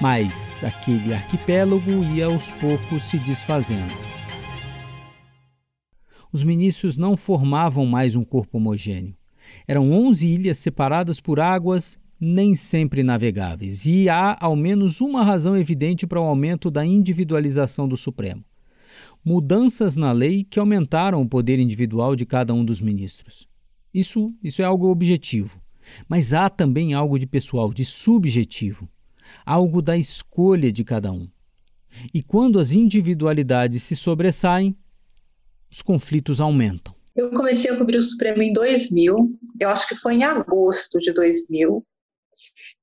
Mas 0.00 0.64
aquele 0.64 1.14
arquipélago 1.14 2.04
ia 2.12 2.26
aos 2.26 2.50
poucos 2.50 3.04
se 3.04 3.18
desfazendo. 3.18 3.94
Os 6.32 6.42
ministros 6.42 6.96
não 6.96 7.14
formavam 7.14 7.84
mais 7.84 8.16
um 8.16 8.24
corpo 8.24 8.56
homogêneo. 8.56 9.14
Eram 9.68 9.90
11 9.92 10.26
ilhas 10.26 10.56
separadas 10.56 11.20
por 11.20 11.38
águas 11.38 11.98
nem 12.18 12.54
sempre 12.54 13.02
navegáveis, 13.02 13.84
e 13.84 14.08
há 14.08 14.36
ao 14.40 14.54
menos 14.54 15.00
uma 15.00 15.24
razão 15.24 15.56
evidente 15.56 16.06
para 16.06 16.20
o 16.20 16.24
aumento 16.24 16.70
da 16.70 16.86
individualização 16.86 17.88
do 17.88 17.96
Supremo. 17.96 18.44
Mudanças 19.24 19.96
na 19.96 20.12
lei 20.12 20.44
que 20.44 20.58
aumentaram 20.58 21.20
o 21.20 21.28
poder 21.28 21.58
individual 21.58 22.16
de 22.16 22.24
cada 22.24 22.54
um 22.54 22.64
dos 22.64 22.80
ministros. 22.80 23.48
Isso, 23.92 24.32
isso 24.42 24.62
é 24.62 24.64
algo 24.64 24.88
objetivo. 24.88 25.60
Mas 26.08 26.32
há 26.32 26.48
também 26.48 26.94
algo 26.94 27.18
de 27.18 27.26
pessoal, 27.26 27.74
de 27.74 27.84
subjetivo, 27.84 28.88
algo 29.44 29.82
da 29.82 29.96
escolha 29.98 30.72
de 30.72 30.84
cada 30.84 31.12
um. 31.12 31.28
E 32.14 32.22
quando 32.22 32.58
as 32.58 32.70
individualidades 32.70 33.82
se 33.82 33.96
sobressaem, 33.96 34.76
os 35.72 35.80
conflitos 35.80 36.40
aumentam. 36.40 36.94
Eu 37.16 37.30
comecei 37.30 37.70
a 37.70 37.76
cobrir 37.76 37.96
o 37.96 38.02
Supremo 38.02 38.42
em 38.42 38.52
2000, 38.52 39.38
eu 39.58 39.68
acho 39.68 39.88
que 39.88 39.94
foi 39.94 40.14
em 40.14 40.24
agosto 40.24 40.98
de 40.98 41.12
2000, 41.12 41.84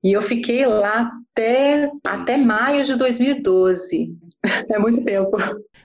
e 0.04 0.14
eu 0.14 0.22
fiquei 0.22 0.66
lá 0.66 1.12
até, 1.32 1.92
até 2.04 2.38
maio 2.38 2.84
de 2.86 2.96
2012. 2.96 4.18
É 4.70 4.80
muito 4.80 5.04
tempo. 5.04 5.36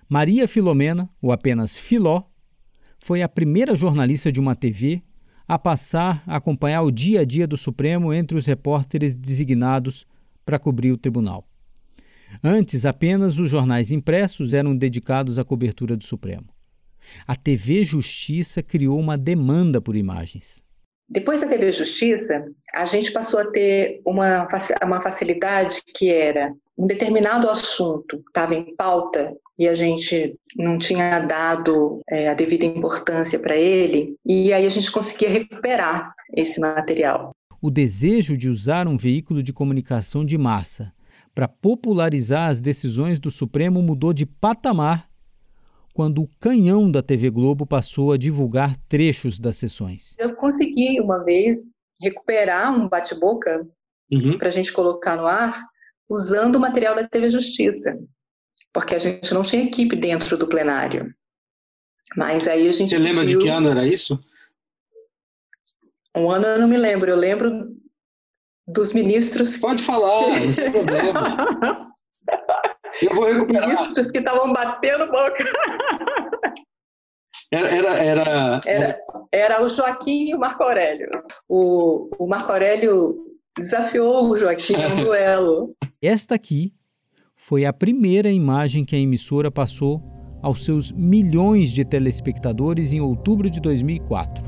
Maria 0.08 0.46
Filomena, 0.46 1.11
ou 1.20 1.32
apenas 1.32 1.76
Filó, 1.76 2.23
foi 3.00 3.20
a 3.20 3.28
primeira 3.28 3.75
jornalista 3.75 4.30
de 4.30 4.38
uma 4.38 4.54
TV 4.54 5.02
a 5.49 5.58
passar 5.58 6.23
a 6.25 6.37
acompanhar 6.37 6.82
o 6.82 6.92
dia 6.92 7.23
a 7.23 7.25
dia 7.25 7.49
do 7.49 7.56
Supremo 7.56 8.14
entre 8.14 8.38
os 8.38 8.46
repórteres 8.46 9.16
designados 9.16 10.06
para 10.46 10.56
cobrir 10.56 10.92
o 10.92 10.96
tribunal. 10.96 11.44
Antes, 12.44 12.87
apenas 12.87 13.40
os 13.40 13.50
jornais 13.50 13.90
impressos 13.90 14.54
eram 14.54 14.76
dedicados 14.76 15.37
à 15.37 15.44
cobertura 15.44 15.96
do 15.96 16.04
Supremo. 16.04 16.53
A 17.26 17.37
TV 17.37 17.84
Justiça 17.84 18.62
criou 18.62 18.99
uma 18.99 19.16
demanda 19.16 19.80
por 19.80 19.96
imagens. 19.96 20.62
Depois 21.08 21.40
da 21.40 21.49
TV 21.49 21.70
Justiça, 21.70 22.44
a 22.73 22.84
gente 22.87 23.12
passou 23.12 23.40
a 23.40 23.46
ter 23.46 24.00
uma, 24.04 24.49
uma 24.82 25.02
facilidade 25.02 25.82
que 25.94 26.08
era 26.08 26.52
um 26.76 26.87
determinado 26.87 27.49
assunto 27.49 28.16
estava 28.26 28.54
em 28.54 28.75
pauta 28.75 29.37
e 29.58 29.68
a 29.68 29.75
gente 29.75 30.34
não 30.56 30.76
tinha 30.76 31.20
dado 31.20 32.00
é, 32.08 32.28
a 32.28 32.34
devida 32.34 32.64
importância 32.64 33.38
para 33.38 33.56
ele, 33.56 34.16
e 34.26 34.52
aí 34.52 34.66
a 34.66 34.68
gente 34.68 34.90
conseguia 34.90 35.28
recuperar 35.28 36.12
esse 36.34 36.61
material. 36.61 37.30
O 37.62 37.70
desejo 37.70 38.37
de 38.37 38.49
usar 38.49 38.88
um 38.88 38.96
veículo 38.96 39.42
de 39.42 39.52
comunicação 39.52 40.25
de 40.25 40.37
massa 40.37 40.92
para 41.34 41.46
popularizar 41.46 42.49
as 42.49 42.61
decisões 42.61 43.18
do 43.18 43.30
Supremo 43.30 43.80
mudou 43.80 44.12
de 44.12 44.26
patamar 44.26 45.08
quando 45.95 46.23
o 46.23 46.29
canhão 46.41 46.91
da 46.91 47.01
TV 47.01 47.31
Globo 47.31 47.65
passou 47.65 48.13
a 48.13 48.19
divulgar 48.19 48.77
trechos 48.89 49.39
das 49.39 49.57
sessões. 49.57 50.17
Eu 50.19 50.35
consegui 50.35 51.01
uma 51.01 51.23
vez 51.23 51.71
recuperar 52.03 52.75
um 52.75 52.89
bate-boca 52.89 53.65
uhum. 54.13 54.37
para 54.37 54.49
a 54.49 54.51
gente 54.51 54.73
colocar 54.73 55.17
no 55.17 55.27
ar 55.27 55.65
usando 56.11 56.57
o 56.57 56.61
material 56.61 56.97
da 56.97 57.09
TV 57.09 57.31
Justiça, 57.31 57.97
porque 58.73 58.97
a 58.97 58.99
gente 58.99 59.33
não 59.33 59.45
tinha 59.45 59.63
equipe 59.63 59.95
dentro 59.95 60.37
do 60.37 60.49
plenário. 60.49 61.15
Mas 62.17 62.49
aí 62.49 62.69
a 62.69 62.73
gente. 62.73 62.91
Você 62.91 62.99
lembra 62.99 63.25
de 63.25 63.39
que 63.39 63.49
ano 63.49 63.69
era 63.69 63.87
isso? 63.87 64.19
Um 66.17 66.31
ano 66.31 66.45
eu 66.45 66.61
não 66.61 66.69
me 66.69 66.77
lembro, 66.77 67.09
eu 67.09 67.17
lembro 67.17 67.75
dos 68.67 68.93
ministros. 68.93 69.59
Pode 69.59 69.83
falar, 69.83 70.41
não 70.41 70.55
tem 70.55 70.73
problema. 70.73 71.93
Eu 73.03 73.15
vou 73.15 73.25
recuperar. 73.25 73.69
Os 73.69 73.81
ministros 73.81 74.11
que 74.11 74.19
estavam 74.19 74.53
batendo 74.53 75.07
boca. 75.11 75.45
Era, 77.51 77.69
era, 77.69 77.97
era, 77.97 78.59
era, 78.67 78.99
era 79.31 79.63
o 79.63 79.69
Joaquim 79.69 80.31
e 80.31 80.35
o 80.35 80.39
Marco 80.39 80.63
Aurélio. 80.63 81.09
O, 81.49 82.09
o 82.19 82.27
Marco 82.27 82.51
Aurélio 82.51 83.17
desafiou 83.57 84.30
o 84.30 84.37
Joaquim 84.37 84.75
a 84.75 84.89
um 84.95 85.04
duelo. 85.04 85.75
Esta 86.02 86.35
aqui 86.35 86.73
foi 87.37 87.65
a 87.65 87.73
primeira 87.73 88.30
imagem 88.30 88.85
que 88.85 88.97
a 88.97 88.99
emissora 88.99 89.50
passou 89.50 90.02
aos 90.43 90.65
seus 90.65 90.93
milhões 90.93 91.71
de 91.71 91.85
telespectadores 91.85 92.93
em 92.93 93.00
outubro 93.00 93.49
de 93.49 93.61
2004. 93.61 94.45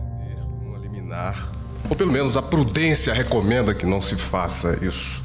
Um 0.64 0.76
liminar, 0.76 1.52
ou 1.88 1.96
pelo 1.96 2.12
menos 2.12 2.36
a 2.36 2.42
prudência 2.42 3.12
recomenda 3.12 3.74
que 3.74 3.86
não 3.86 4.00
se 4.00 4.16
faça 4.16 4.84
isso 4.84 5.22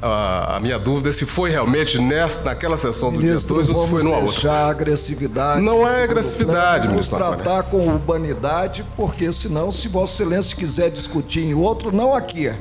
a, 0.00 0.56
a, 0.56 0.60
minha 0.60 0.78
dúvida 0.78 1.10
é 1.10 1.12
se 1.12 1.26
foi 1.26 1.50
realmente 1.50 1.98
nessa, 1.98 2.42
naquela 2.42 2.76
sessão 2.76 3.12
do 3.12 3.18
ministro, 3.18 3.62
dia 3.62 3.64
2 3.64 3.68
ou 3.70 3.84
se 3.84 3.90
foi 3.90 4.02
numa 4.02 4.18
outra. 4.18 4.68
agressividade. 4.68 5.60
Não 5.60 5.86
é 5.86 6.04
agressividade, 6.04 6.86
Vamos 6.86 6.90
ministro. 6.92 7.18
Vamos 7.18 7.42
tratar 7.42 7.64
com 7.64 7.86
urbanidade, 7.88 8.84
porque 8.96 9.32
senão, 9.32 9.72
se 9.72 9.88
Vossa 9.88 10.22
Excelência 10.22 10.56
quiser 10.56 10.90
discutir 10.90 11.40
em 11.40 11.54
outro, 11.54 11.90
não 11.90 12.14
aqui. 12.14 12.52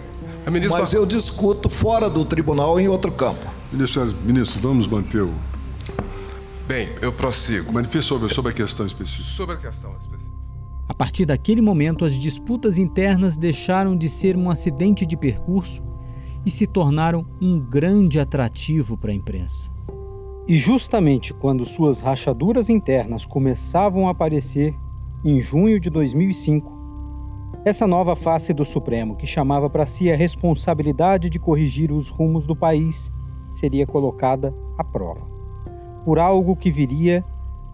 Ministro... 0.49 0.79
Mas 0.79 0.93
eu 0.93 1.05
discuto 1.05 1.69
fora 1.69 2.09
do 2.09 2.23
tribunal 2.25 2.79
em 2.79 2.87
outro 2.87 3.11
campo. 3.11 3.45
Ministro, 3.71 4.15
ministro 4.23 4.59
vamos 4.61 4.87
manter 4.87 5.21
o. 5.21 5.33
Bem, 6.65 6.89
eu 7.01 7.11
prossigo. 7.11 7.71
Manifeste 7.71 8.07
sobre, 8.07 8.33
sobre 8.33 8.51
a 8.51 8.55
questão 8.55 8.85
específica. 8.85 9.29
Sobre 9.29 9.55
a 9.55 9.57
questão 9.57 9.95
específica. 9.99 10.35
A 10.87 10.93
partir 10.93 11.25
daquele 11.25 11.61
momento, 11.61 12.05
as 12.05 12.13
disputas 12.13 12.77
internas 12.77 13.37
deixaram 13.37 13.95
de 13.95 14.07
ser 14.07 14.37
um 14.37 14.49
acidente 14.49 15.05
de 15.05 15.17
percurso 15.17 15.81
e 16.45 16.51
se 16.51 16.65
tornaram 16.65 17.25
um 17.41 17.59
grande 17.59 18.19
atrativo 18.19 18.97
para 18.97 19.11
a 19.11 19.15
imprensa. 19.15 19.69
E 20.47 20.57
justamente 20.57 21.33
quando 21.33 21.65
suas 21.65 21.99
rachaduras 21.99 22.69
internas 22.69 23.25
começavam 23.25 24.07
a 24.07 24.11
aparecer, 24.11 24.73
em 25.23 25.41
junho 25.41 25.79
de 25.79 25.89
2005, 25.89 26.77
essa 27.65 27.85
nova 27.85 28.15
face 28.15 28.53
do 28.53 28.63
Supremo, 28.63 29.17
que 29.17 29.25
chamava 29.25 29.69
para 29.69 29.85
si 29.85 30.09
a 30.09 30.15
responsabilidade 30.15 31.29
de 31.29 31.37
corrigir 31.37 31.91
os 31.91 32.07
rumos 32.07 32.45
do 32.45 32.55
país, 32.55 33.11
seria 33.49 33.85
colocada 33.85 34.55
à 34.77 34.83
prova. 34.83 35.27
Por 36.05 36.17
algo 36.17 36.55
que 36.55 36.71
viria 36.71 37.25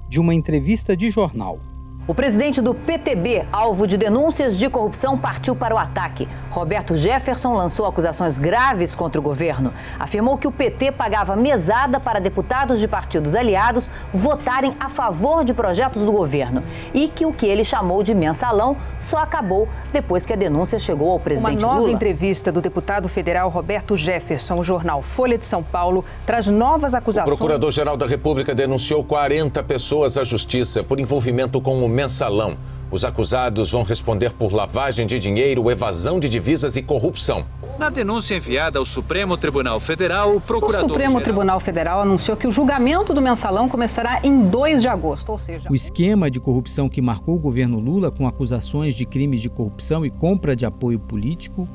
de 0.09 0.19
uma 0.19 0.33
entrevista 0.33 0.97
de 0.97 1.11
jornal 1.11 1.59
o 2.05 2.13
presidente 2.13 2.61
do 2.61 2.73
PTB, 2.73 3.45
alvo 3.49 3.87
de 3.87 3.95
denúncias 3.95 4.57
de 4.57 4.69
corrupção, 4.69 5.17
partiu 5.17 5.55
para 5.55 5.73
o 5.73 5.77
ataque. 5.77 6.27
Roberto 6.51 6.97
Jefferson 6.97 7.53
lançou 7.53 7.85
acusações 7.85 8.37
graves 8.37 8.93
contra 8.93 9.21
o 9.21 9.23
governo. 9.23 9.73
Afirmou 9.97 10.37
que 10.37 10.45
o 10.45 10.51
PT 10.51 10.91
pagava 10.91 11.33
mesada 11.35 12.01
para 12.01 12.19
deputados 12.19 12.81
de 12.81 12.89
partidos 12.89 13.35
aliados 13.35 13.89
votarem 14.13 14.75
a 14.81 14.89
favor 14.89 15.45
de 15.45 15.53
projetos 15.53 16.03
do 16.03 16.11
governo 16.11 16.61
e 16.93 17.07
que 17.07 17.25
o 17.25 17.31
que 17.31 17.45
ele 17.45 17.63
chamou 17.63 18.03
de 18.03 18.13
mensalão 18.13 18.75
só 18.99 19.19
acabou 19.19 19.69
depois 19.93 20.25
que 20.25 20.33
a 20.33 20.35
denúncia 20.35 20.77
chegou 20.77 21.11
ao 21.11 21.19
presidente 21.21 21.63
Uma 21.63 21.71
nova 21.71 21.81
Lula. 21.81 21.93
entrevista 21.93 22.51
do 22.51 22.59
deputado 22.59 23.07
federal 23.07 23.49
Roberto 23.49 23.95
Jefferson, 23.95 24.59
o 24.59 24.63
jornal 24.63 25.01
Folha 25.01 25.37
de 25.37 25.45
São 25.45 25.63
Paulo, 25.63 26.03
traz 26.25 26.47
novas 26.47 26.93
acusações. 26.93 27.33
O 27.33 27.37
procurador-geral 27.37 27.95
da 27.95 28.05
República 28.05 28.53
denunciou 28.53 29.05
40 29.05 29.63
pessoas 29.63 30.17
à 30.17 30.23
justiça 30.25 30.83
por 30.83 30.99
envolvimento 30.99 31.61
com 31.61 31.81
o 31.83 31.92
mensalão. 31.93 32.57
Os 32.91 33.05
acusados 33.05 33.71
vão 33.71 33.83
responder 33.83 34.33
por 34.33 34.53
lavagem 34.53 35.07
de 35.07 35.17
dinheiro, 35.17 35.71
evasão 35.71 36.19
de 36.19 36.29
divisas 36.29 36.75
e 36.75 36.83
corrupção. 36.83 37.45
Na 37.79 37.89
denúncia 37.89 38.35
enviada 38.35 38.77
ao 38.77 38.85
Supremo 38.85 39.35
Tribunal 39.35 39.79
Federal, 39.79 40.35
o 40.35 40.41
procurador. 40.41 40.85
O 40.85 40.89
Supremo 40.89 41.21
Tribunal 41.21 41.59
Federal 41.59 42.01
anunciou 42.01 42.37
que 42.37 42.45
o 42.45 42.51
julgamento 42.51 43.11
do 43.11 43.19
mensalão 43.19 43.67
começará 43.67 44.19
em 44.23 44.43
2 44.43 44.83
de 44.83 44.87
agosto, 44.87 45.31
ou 45.31 45.39
seja. 45.39 45.67
O 45.71 45.75
esquema 45.75 46.29
de 46.29 46.39
corrupção 46.39 46.87
que 46.87 47.01
marcou 47.01 47.35
o 47.35 47.39
governo 47.39 47.79
Lula 47.79 48.11
com 48.11 48.27
acusações 48.27 48.93
de 48.93 49.07
crimes 49.07 49.41
de 49.41 49.49
corrupção 49.49 50.05
e 50.05 50.11
compra 50.11 50.55
de 50.55 50.65
apoio 50.65 50.99
político 50.99 51.67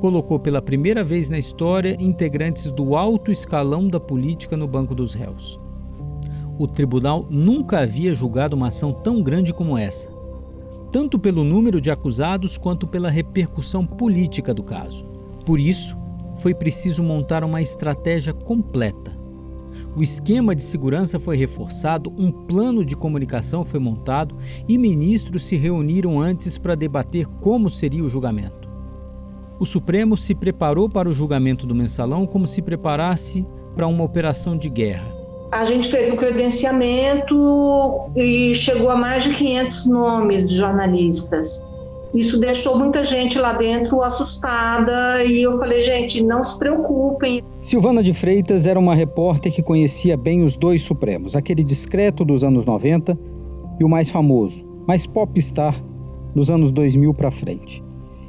colocou 0.00 0.40
pela 0.40 0.62
primeira 0.62 1.04
vez 1.04 1.28
na 1.28 1.38
história 1.38 1.96
integrantes 2.00 2.70
do 2.70 2.96
alto 2.96 3.30
escalão 3.30 3.88
da 3.88 4.00
política 4.00 4.56
no 4.56 4.66
banco 4.66 4.94
dos 4.94 5.14
réus 5.14 5.60
o 6.58 6.66
tribunal 6.66 7.24
nunca 7.30 7.78
havia 7.78 8.14
julgado 8.14 8.56
uma 8.56 8.68
ação 8.68 8.92
tão 8.92 9.22
grande 9.22 9.54
como 9.54 9.78
essa, 9.78 10.10
tanto 10.90 11.18
pelo 11.18 11.44
número 11.44 11.80
de 11.80 11.90
acusados 11.90 12.58
quanto 12.58 12.86
pela 12.86 13.08
repercussão 13.08 13.86
política 13.86 14.52
do 14.52 14.64
caso. 14.64 15.04
Por 15.46 15.60
isso, 15.60 15.96
foi 16.36 16.52
preciso 16.52 17.02
montar 17.02 17.44
uma 17.44 17.62
estratégia 17.62 18.32
completa. 18.32 19.16
O 19.96 20.02
esquema 20.02 20.54
de 20.54 20.62
segurança 20.62 21.18
foi 21.18 21.36
reforçado, 21.36 22.12
um 22.16 22.30
plano 22.30 22.84
de 22.84 22.96
comunicação 22.96 23.64
foi 23.64 23.80
montado 23.80 24.36
e 24.68 24.76
ministros 24.76 25.44
se 25.44 25.56
reuniram 25.56 26.20
antes 26.20 26.58
para 26.58 26.74
debater 26.74 27.26
como 27.26 27.70
seria 27.70 28.04
o 28.04 28.08
julgamento. 28.08 28.68
O 29.58 29.66
Supremo 29.66 30.16
se 30.16 30.34
preparou 30.34 30.88
para 30.88 31.08
o 31.08 31.14
julgamento 31.14 31.66
do 31.66 31.74
mensalão 31.74 32.26
como 32.26 32.46
se 32.46 32.62
preparasse 32.62 33.44
para 33.74 33.88
uma 33.88 34.04
operação 34.04 34.56
de 34.56 34.68
guerra 34.68 35.17
a 35.50 35.64
gente 35.64 35.88
fez 35.88 36.10
o 36.12 36.16
credenciamento 36.16 38.10
e 38.14 38.54
chegou 38.54 38.90
a 38.90 38.96
mais 38.96 39.24
de 39.24 39.34
500 39.34 39.86
nomes 39.86 40.46
de 40.46 40.56
jornalistas. 40.56 41.62
Isso 42.14 42.40
deixou 42.40 42.78
muita 42.78 43.02
gente 43.02 43.38
lá 43.38 43.52
dentro 43.52 44.02
assustada 44.02 45.22
e 45.24 45.42
eu 45.42 45.58
falei, 45.58 45.82
gente, 45.82 46.22
não 46.22 46.42
se 46.42 46.58
preocupem. 46.58 47.42
Silvana 47.60 48.02
de 48.02 48.14
Freitas 48.14 48.66
era 48.66 48.78
uma 48.78 48.94
repórter 48.94 49.52
que 49.52 49.62
conhecia 49.62 50.16
bem 50.16 50.42
os 50.42 50.56
dois 50.56 50.82
Supremos, 50.82 51.36
aquele 51.36 51.62
discreto 51.62 52.24
dos 52.24 52.44
anos 52.44 52.64
90 52.64 53.18
e 53.78 53.84
o 53.84 53.88
mais 53.88 54.08
famoso, 54.08 54.64
mais 54.86 55.06
popstar 55.06 55.74
nos 56.34 56.50
anos 56.50 56.72
2000 56.72 57.12
para 57.12 57.30
frente. 57.30 57.84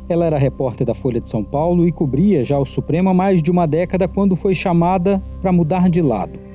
Ela 0.09 0.25
era 0.25 0.37
repórter 0.37 0.85
da 0.85 0.93
Folha 0.93 1.21
de 1.21 1.29
São 1.29 1.43
Paulo 1.43 1.87
e 1.87 1.91
cobria 1.91 2.43
já 2.43 2.57
o 2.57 2.65
Supremo 2.65 3.09
há 3.09 3.13
mais 3.13 3.41
de 3.41 3.51
uma 3.51 3.65
década 3.65 4.07
quando 4.07 4.35
foi 4.35 4.55
chamada 4.55 5.21
para 5.41 5.51
mudar 5.51 5.89
de 5.89 6.01
lado, 6.01 6.48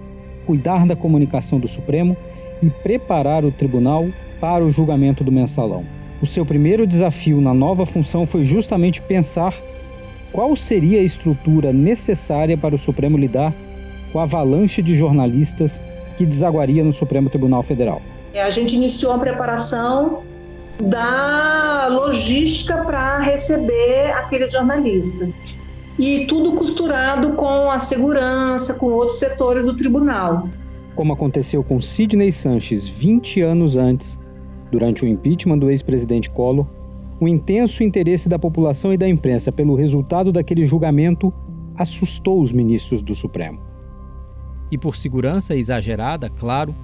cuidar 0.45 0.87
da 0.87 0.95
comunicação 0.95 1.59
do 1.59 1.67
Supremo 1.67 2.17
e 2.63 2.71
preparar 2.71 3.45
o 3.45 3.51
tribunal 3.53 4.07
para 4.41 4.65
o 4.65 4.71
julgamento 4.71 5.25
do 5.25 5.33
mensalão. 5.33 5.85
O 6.21 6.27
seu 6.27 6.47
primeiro 6.47 6.87
desafio 6.87 7.41
na 7.41 7.53
nova 7.53 7.85
função 7.85 8.27
foi 8.27 8.45
justamente 8.45 9.03
pensar 9.03 9.55
qual 10.33 10.55
seria 10.57 11.01
a 11.01 11.03
estrutura 11.03 11.73
necessária 11.73 12.57
para 12.57 12.75
o 12.75 12.79
Supremo 12.79 13.17
lidar 13.17 13.55
com 14.13 14.21
a 14.21 14.25
avalanche 14.25 14.83
de 14.83 14.97
jornalistas 14.97 15.81
que 16.17 16.25
desaguaria 16.25 16.85
no 16.85 16.93
Supremo 16.93 17.29
Tribunal 17.29 17.63
Federal. 17.63 18.01
É, 18.33 18.43
a 18.43 18.51
gente 18.51 18.75
iniciou 18.75 19.13
a 19.13 19.19
preparação 19.19 20.23
da 20.81 21.87
logística 21.89 22.77
para 22.79 23.21
receber 23.21 24.11
aqueles 24.13 24.53
jornalistas. 24.53 25.33
E 25.99 26.27
tudo 26.27 26.55
costurado 26.55 27.35
com 27.35 27.71
a 27.71 27.79
segurança, 27.79 28.75
com 28.75 28.87
outros 28.87 29.19
setores 29.19 29.67
do 29.67 29.77
tribunal. 29.77 30.49
Como 30.97 31.13
aconteceu 31.13 31.63
com 31.63 31.81
Sidney 31.81 32.33
Sanches 32.33 32.87
20 32.89 33.41
anos 33.43 33.77
antes, 33.77 34.19
durante 34.71 35.05
o 35.05 35.09
impeachment 35.09 35.59
do 35.59 35.71
ex-presidente 35.71 36.31
Collor, 36.31 36.67
o 37.21 37.29
intenso 37.29 37.83
interesse 37.83 38.29
da 38.29 38.39
população 38.39 38.93
e 38.93 38.97
da 38.97 39.09
imprensa 39.09 39.53
pelo 39.53 39.75
resultado 39.75 40.33
daquele 40.33 40.67
julgamento 40.67 41.33
assustou 41.77 42.41
os 42.41 42.53
ministros 42.53 43.03
do 43.03 43.15
Supremo. 43.15 43.61
E 44.71 44.79
por 44.79 44.97
segurança 44.97 45.55
exagerada, 45.55 46.29
claro, 46.29 46.75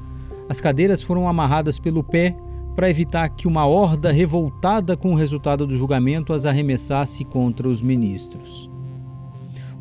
as 0.48 0.60
cadeiras 0.60 1.02
foram 1.02 1.28
amarradas 1.28 1.78
pelo 1.78 2.02
pé 2.02 2.36
para 2.76 2.88
evitar 2.88 3.28
que 3.30 3.48
uma 3.48 3.66
horda 3.66 4.12
revoltada 4.12 4.96
com 4.96 5.12
o 5.12 5.16
resultado 5.16 5.66
do 5.66 5.76
julgamento 5.76 6.32
as 6.32 6.46
arremessasse 6.46 7.24
contra 7.24 7.68
os 7.68 7.82
ministros. 7.82 8.70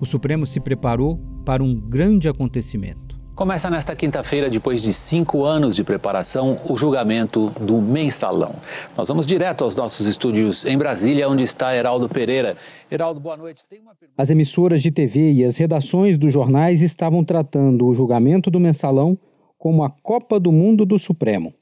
O 0.02 0.06
Supremo 0.06 0.46
se 0.46 0.62
preparou 0.62 1.20
para 1.46 1.62
um 1.62 1.76
grande 1.76 2.30
acontecimento. 2.30 3.20
Começa 3.36 3.70
nesta 3.70 3.96
quinta-feira, 3.96 4.50
depois 4.50 4.82
de 4.82 4.94
cinco 4.94 5.44
anos 5.44 5.76
de 5.76 5.84
preparação, 5.84 6.60
o 6.70 6.76
julgamento 6.76 7.50
do 7.60 7.82
mensalão. 7.82 8.56
Nós 8.98 9.08
vamos 9.10 9.26
direto 9.26 9.64
aos 9.64 9.76
nossos 9.76 10.06
estúdios 10.06 10.66
em 10.66 10.78
Brasília, 10.78 11.28
onde 11.28 11.44
está 11.44 11.76
Heraldo 11.76 12.08
Pereira. 12.08 12.56
Heraldo, 12.90 13.20
boa 13.20 13.36
noite. 13.36 13.64
Uma... 13.82 13.92
As 14.18 14.30
emissoras 14.30 14.82
de 14.82 14.90
TV 14.90 15.34
e 15.34 15.44
as 15.44 15.58
redações 15.58 16.18
dos 16.18 16.32
jornais 16.32 16.82
estavam 16.82 17.24
tratando 17.24 17.86
o 17.86 17.94
julgamento 17.94 18.50
do 18.50 18.60
mensalão 18.60 19.18
como 19.58 19.84
a 19.84 19.90
Copa 19.90 20.40
do 20.40 20.52
Mundo 20.52 20.86
do 20.86 20.98
Supremo. 20.98 21.54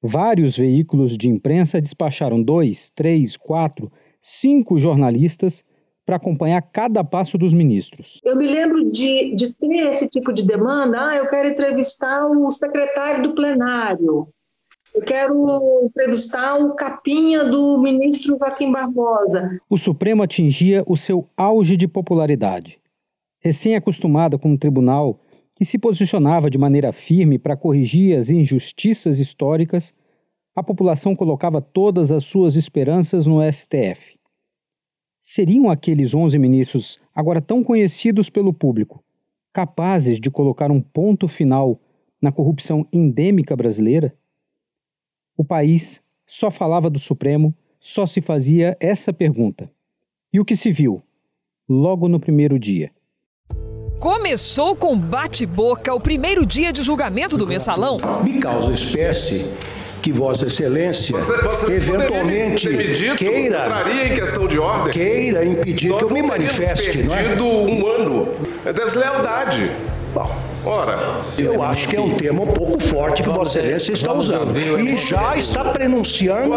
Vários 0.00 0.56
veículos 0.56 1.16
de 1.16 1.28
imprensa 1.28 1.80
despacharam 1.80 2.40
dois, 2.40 2.90
três, 2.90 3.36
quatro, 3.36 3.90
cinco 4.20 4.78
jornalistas 4.78 5.64
para 6.04 6.16
acompanhar 6.16 6.60
cada 6.62 7.02
passo 7.02 7.38
dos 7.38 7.54
ministros. 7.54 8.20
Eu 8.24 8.36
me 8.36 8.46
lembro 8.46 8.90
de, 8.90 9.34
de 9.34 9.52
ter 9.54 9.90
esse 9.90 10.08
tipo 10.08 10.32
de 10.32 10.46
demanda. 10.46 11.08
Ah, 11.08 11.16
eu 11.16 11.28
quero 11.28 11.48
entrevistar 11.48 12.26
o 12.26 12.50
secretário 12.50 13.22
do 13.22 13.34
plenário. 13.34 14.28
Eu 14.94 15.02
quero 15.02 15.82
entrevistar 15.84 16.56
o 16.56 16.74
capinha 16.74 17.42
do 17.42 17.78
ministro 17.78 18.36
Joaquim 18.38 18.70
Barbosa. 18.70 19.58
O 19.68 19.76
Supremo 19.76 20.22
atingia 20.22 20.84
o 20.86 20.96
seu 20.96 21.28
auge 21.36 21.76
de 21.76 21.88
popularidade. 21.88 22.78
Recém-acostumada 23.40 24.38
com 24.38 24.50
um 24.50 24.56
tribunal 24.56 25.20
que 25.54 25.64
se 25.64 25.78
posicionava 25.78 26.50
de 26.50 26.58
maneira 26.58 26.92
firme 26.92 27.38
para 27.38 27.56
corrigir 27.56 28.16
as 28.16 28.30
injustiças 28.30 29.18
históricas, 29.18 29.92
a 30.54 30.62
população 30.62 31.14
colocava 31.14 31.60
todas 31.60 32.12
as 32.12 32.24
suas 32.24 32.56
esperanças 32.56 33.26
no 33.26 33.40
STF. 33.42 34.16
Seriam 35.26 35.70
aqueles 35.70 36.14
11 36.14 36.38
ministros, 36.38 36.98
agora 37.14 37.40
tão 37.40 37.64
conhecidos 37.64 38.28
pelo 38.28 38.52
público, 38.52 39.02
capazes 39.54 40.20
de 40.20 40.30
colocar 40.30 40.70
um 40.70 40.82
ponto 40.82 41.26
final 41.26 41.80
na 42.20 42.30
corrupção 42.30 42.86
endêmica 42.92 43.56
brasileira? 43.56 44.14
O 45.34 45.42
país 45.42 46.02
só 46.26 46.50
falava 46.50 46.90
do 46.90 46.98
Supremo, 46.98 47.54
só 47.80 48.04
se 48.04 48.20
fazia 48.20 48.76
essa 48.78 49.14
pergunta. 49.14 49.72
E 50.30 50.38
o 50.38 50.44
que 50.44 50.54
se 50.54 50.70
viu? 50.70 51.02
Logo 51.66 52.06
no 52.06 52.20
primeiro 52.20 52.58
dia. 52.58 52.92
Começou 53.98 54.76
com 54.76 54.94
bate-boca 54.98 55.94
o 55.94 56.00
primeiro 56.00 56.44
dia 56.44 56.70
de 56.70 56.82
julgamento 56.82 57.38
do 57.38 57.46
mensalão. 57.46 57.96
Me 58.22 58.38
causa 58.38 58.74
espécie 58.74 59.46
que 60.04 60.12
Vossa 60.12 60.46
Excelência 60.46 61.18
você, 61.18 61.40
você 61.40 61.72
eventualmente 61.72 62.68
dito, 62.68 63.16
queira 63.16 63.62
entraria 63.64 64.12
em 64.12 64.14
questão 64.14 64.46
de 64.46 64.58
ordem 64.58 64.92
queira 64.92 65.42
impedir 65.42 65.88
Nós 65.88 65.98
que 65.98 66.04
eu 66.04 66.10
me 66.10 66.22
manifeste. 66.22 67.04
Não 67.04 67.16
é? 67.16 67.42
um 67.42 67.86
ano. 67.86 68.28
É 68.66 68.72
deslealdade. 68.74 69.70
Bom, 70.12 70.30
Ora, 70.66 70.98
eu 71.38 71.62
acho 71.62 71.88
que 71.88 71.96
é 71.96 72.00
um 72.00 72.14
termo 72.16 72.42
um 72.42 72.46
pouco 72.46 72.78
forte 72.80 73.22
que 73.22 73.30
Vossa 73.30 73.58
Excelência 73.58 73.92
está 73.92 74.12
usando. 74.12 74.54
E 74.78 74.94
já 74.98 75.38
está 75.38 75.64
prenunciando 75.64 76.54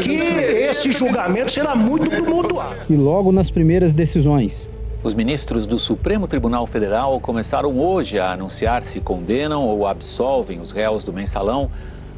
que 0.00 0.12
esse 0.12 0.92
julgamento 0.92 1.50
será 1.50 1.74
muito 1.74 2.08
tumultuado. 2.08 2.76
E 2.88 2.94
logo 2.94 3.32
nas 3.32 3.50
primeiras 3.50 3.92
decisões, 3.92 4.68
os 5.02 5.14
ministros 5.14 5.66
do 5.66 5.80
Supremo 5.80 6.28
Tribunal 6.28 6.64
Federal 6.68 7.18
começaram 7.18 7.76
hoje 7.76 8.20
a 8.20 8.30
anunciar 8.30 8.84
se 8.84 9.00
condenam 9.00 9.64
ou 9.64 9.84
absolvem 9.84 10.60
os 10.60 10.70
réus 10.70 11.02
do 11.02 11.12
mensalão 11.12 11.68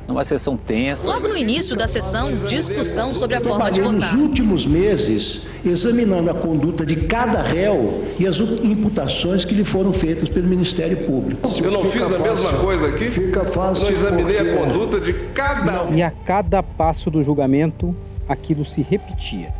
numa 0.06 0.24
sessão 0.24 0.56
tensa. 0.56 1.12
Logo 1.12 1.28
no 1.28 1.36
início 1.36 1.76
da 1.76 1.88
sessão, 1.88 2.32
discussão 2.46 3.14
sobre 3.14 3.36
a 3.36 3.40
forma 3.40 3.70
de 3.70 3.80
votar. 3.80 3.94
nos 3.94 4.12
últimos 4.12 4.66
meses 4.66 5.48
examinando 5.64 6.30
a 6.30 6.34
conduta 6.34 6.86
de 6.86 6.96
cada 6.96 7.42
réu 7.42 8.04
e 8.18 8.26
as 8.26 8.38
imputações 8.38 9.44
que 9.44 9.54
lhe 9.54 9.64
foram 9.64 9.92
feitas 9.92 10.28
pelo 10.28 10.46
Ministério 10.46 10.96
Público. 10.98 11.48
Eu 11.62 11.70
não 11.70 11.84
fiz 11.84 12.02
a 12.02 12.08
fácil. 12.08 12.22
mesma 12.22 12.52
coisa 12.60 12.88
aqui? 12.88 13.08
Fica 13.08 13.44
fácil. 13.44 13.88
Eu 13.88 13.92
examinei 13.92 14.36
porque... 14.36 14.50
a 14.50 14.56
conduta 14.56 15.00
de 15.00 15.12
cada 15.34 15.84
um. 15.84 15.94
E 15.94 16.02
a 16.02 16.10
cada 16.10 16.62
passo 16.62 17.10
do 17.10 17.22
julgamento, 17.22 17.94
aquilo 18.28 18.64
se 18.64 18.82
repetia. 18.82 19.52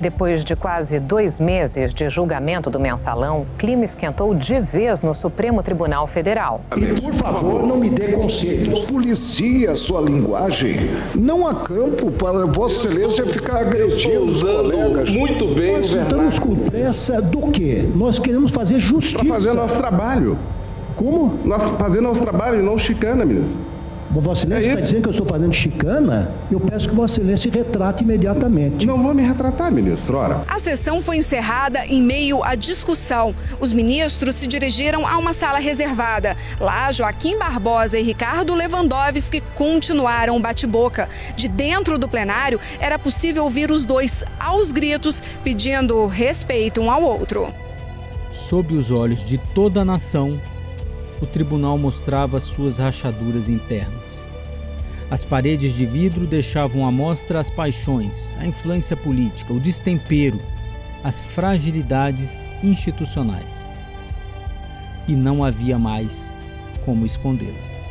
Depois 0.00 0.44
de 0.44 0.54
quase 0.54 1.00
dois 1.00 1.40
meses 1.40 1.92
de 1.92 2.08
julgamento 2.08 2.70
do 2.70 2.78
mensalão, 2.78 3.42
o 3.42 3.46
clima 3.58 3.84
esquentou 3.84 4.32
de 4.32 4.60
vez 4.60 5.02
no 5.02 5.12
Supremo 5.12 5.60
Tribunal 5.60 6.06
Federal. 6.06 6.60
E 6.76 7.00
por 7.00 7.12
favor, 7.14 7.66
não 7.66 7.76
me 7.76 7.90
dê 7.90 8.12
conselhos. 8.12 8.84
Policia 8.84 9.74
sua 9.74 10.00
linguagem. 10.00 10.76
Não 11.16 11.48
há 11.48 11.54
campo 11.54 12.12
para 12.12 12.46
Vossa 12.46 12.86
Excelência 12.86 13.26
ficar 13.26 13.58
agredindo 13.58 14.26
os 14.26 14.40
colegas. 14.40 15.10
Muito 15.10 15.46
bem, 15.54 15.72
Nós 15.72 15.86
estamos 15.86 16.38
com 16.38 16.54
pressa 16.54 17.20
do 17.20 17.40
quê? 17.50 17.84
Nós 17.94 18.20
queremos 18.20 18.52
fazer 18.52 18.78
justiça. 18.78 19.18
Para 19.18 19.34
fazer 19.34 19.52
nosso 19.52 19.76
trabalho. 19.76 20.38
Como? 20.94 21.40
Nós 21.44 21.62
fazer 21.76 22.00
nosso 22.00 22.20
trabalho 22.20 22.60
e 22.60 22.62
não 22.62 22.78
chicana, 22.78 23.24
ministro. 23.24 23.77
Vossa 24.10 24.46
Excelência 24.46 24.68
é 24.68 24.72
está 24.72 24.84
dizendo 24.84 25.02
que 25.02 25.08
eu 25.08 25.12
estou 25.12 25.26
fazendo 25.26 25.52
chicana? 25.52 26.32
Eu 26.50 26.58
peço 26.58 26.88
que 26.88 26.94
Vossa 26.94 27.20
Excelência 27.20 27.52
retrate 27.52 28.02
imediatamente. 28.02 28.86
Não 28.86 29.02
vou 29.02 29.12
me 29.14 29.22
retratar, 29.22 29.70
ministro. 29.70 30.16
Ora. 30.16 30.42
A 30.48 30.58
sessão 30.58 31.02
foi 31.02 31.18
encerrada 31.18 31.84
em 31.84 32.02
meio 32.02 32.42
à 32.42 32.54
discussão. 32.54 33.34
Os 33.60 33.72
ministros 33.72 34.34
se 34.36 34.46
dirigiram 34.46 35.06
a 35.06 35.18
uma 35.18 35.34
sala 35.34 35.58
reservada. 35.58 36.36
Lá, 36.58 36.90
Joaquim 36.90 37.38
Barbosa 37.38 37.98
e 37.98 38.02
Ricardo 38.02 38.54
Lewandowski 38.54 39.42
continuaram 39.54 40.36
o 40.36 40.40
bate-boca. 40.40 41.08
De 41.36 41.46
dentro 41.46 41.98
do 41.98 42.08
plenário, 42.08 42.58
era 42.80 42.98
possível 42.98 43.44
ouvir 43.44 43.70
os 43.70 43.84
dois 43.84 44.24
aos 44.40 44.72
gritos, 44.72 45.22
pedindo 45.44 46.06
respeito 46.06 46.80
um 46.80 46.90
ao 46.90 47.02
outro. 47.02 47.52
Sob 48.32 48.74
os 48.74 48.90
olhos 48.90 49.22
de 49.24 49.38
toda 49.38 49.80
a 49.80 49.84
nação, 49.84 50.38
o 51.20 51.26
tribunal 51.26 51.76
mostrava 51.78 52.38
suas 52.40 52.78
rachaduras 52.78 53.48
internas. 53.48 54.24
As 55.10 55.24
paredes 55.24 55.72
de 55.72 55.86
vidro 55.86 56.26
deixavam 56.26 56.86
à 56.86 56.92
mostra 56.92 57.40
as 57.40 57.48
paixões, 57.48 58.36
a 58.38 58.46
influência 58.46 58.96
política, 58.96 59.52
o 59.52 59.60
destempero, 59.60 60.38
as 61.02 61.20
fragilidades 61.20 62.46
institucionais. 62.62 63.64
E 65.06 65.12
não 65.12 65.42
havia 65.42 65.78
mais 65.78 66.32
como 66.84 67.06
escondê-las. 67.06 67.88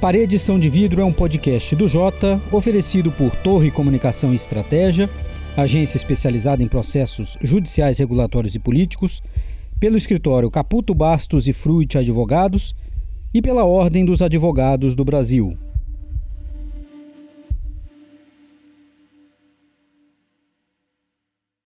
Paredes 0.00 0.42
São 0.42 0.58
de 0.58 0.68
Vidro 0.68 1.00
é 1.00 1.04
um 1.04 1.12
podcast 1.12 1.74
do 1.74 1.88
Jota, 1.88 2.40
oferecido 2.52 3.10
por 3.10 3.34
Torre 3.36 3.70
Comunicação 3.70 4.32
e 4.32 4.36
Estratégia, 4.36 5.08
agência 5.56 5.96
especializada 5.96 6.62
em 6.62 6.68
processos 6.68 7.38
judiciais, 7.42 7.98
regulatórios 7.98 8.54
e 8.54 8.58
políticos, 8.58 9.22
pelo 9.78 9.96
escritório 9.96 10.50
Caputo 10.50 10.94
Bastos 10.94 11.46
e 11.46 11.52
Fruit 11.52 11.98
Advogados 11.98 12.74
e 13.32 13.42
pela 13.42 13.64
Ordem 13.64 14.04
dos 14.04 14.22
Advogados 14.22 14.94
do 14.94 15.04
Brasil. 15.04 15.56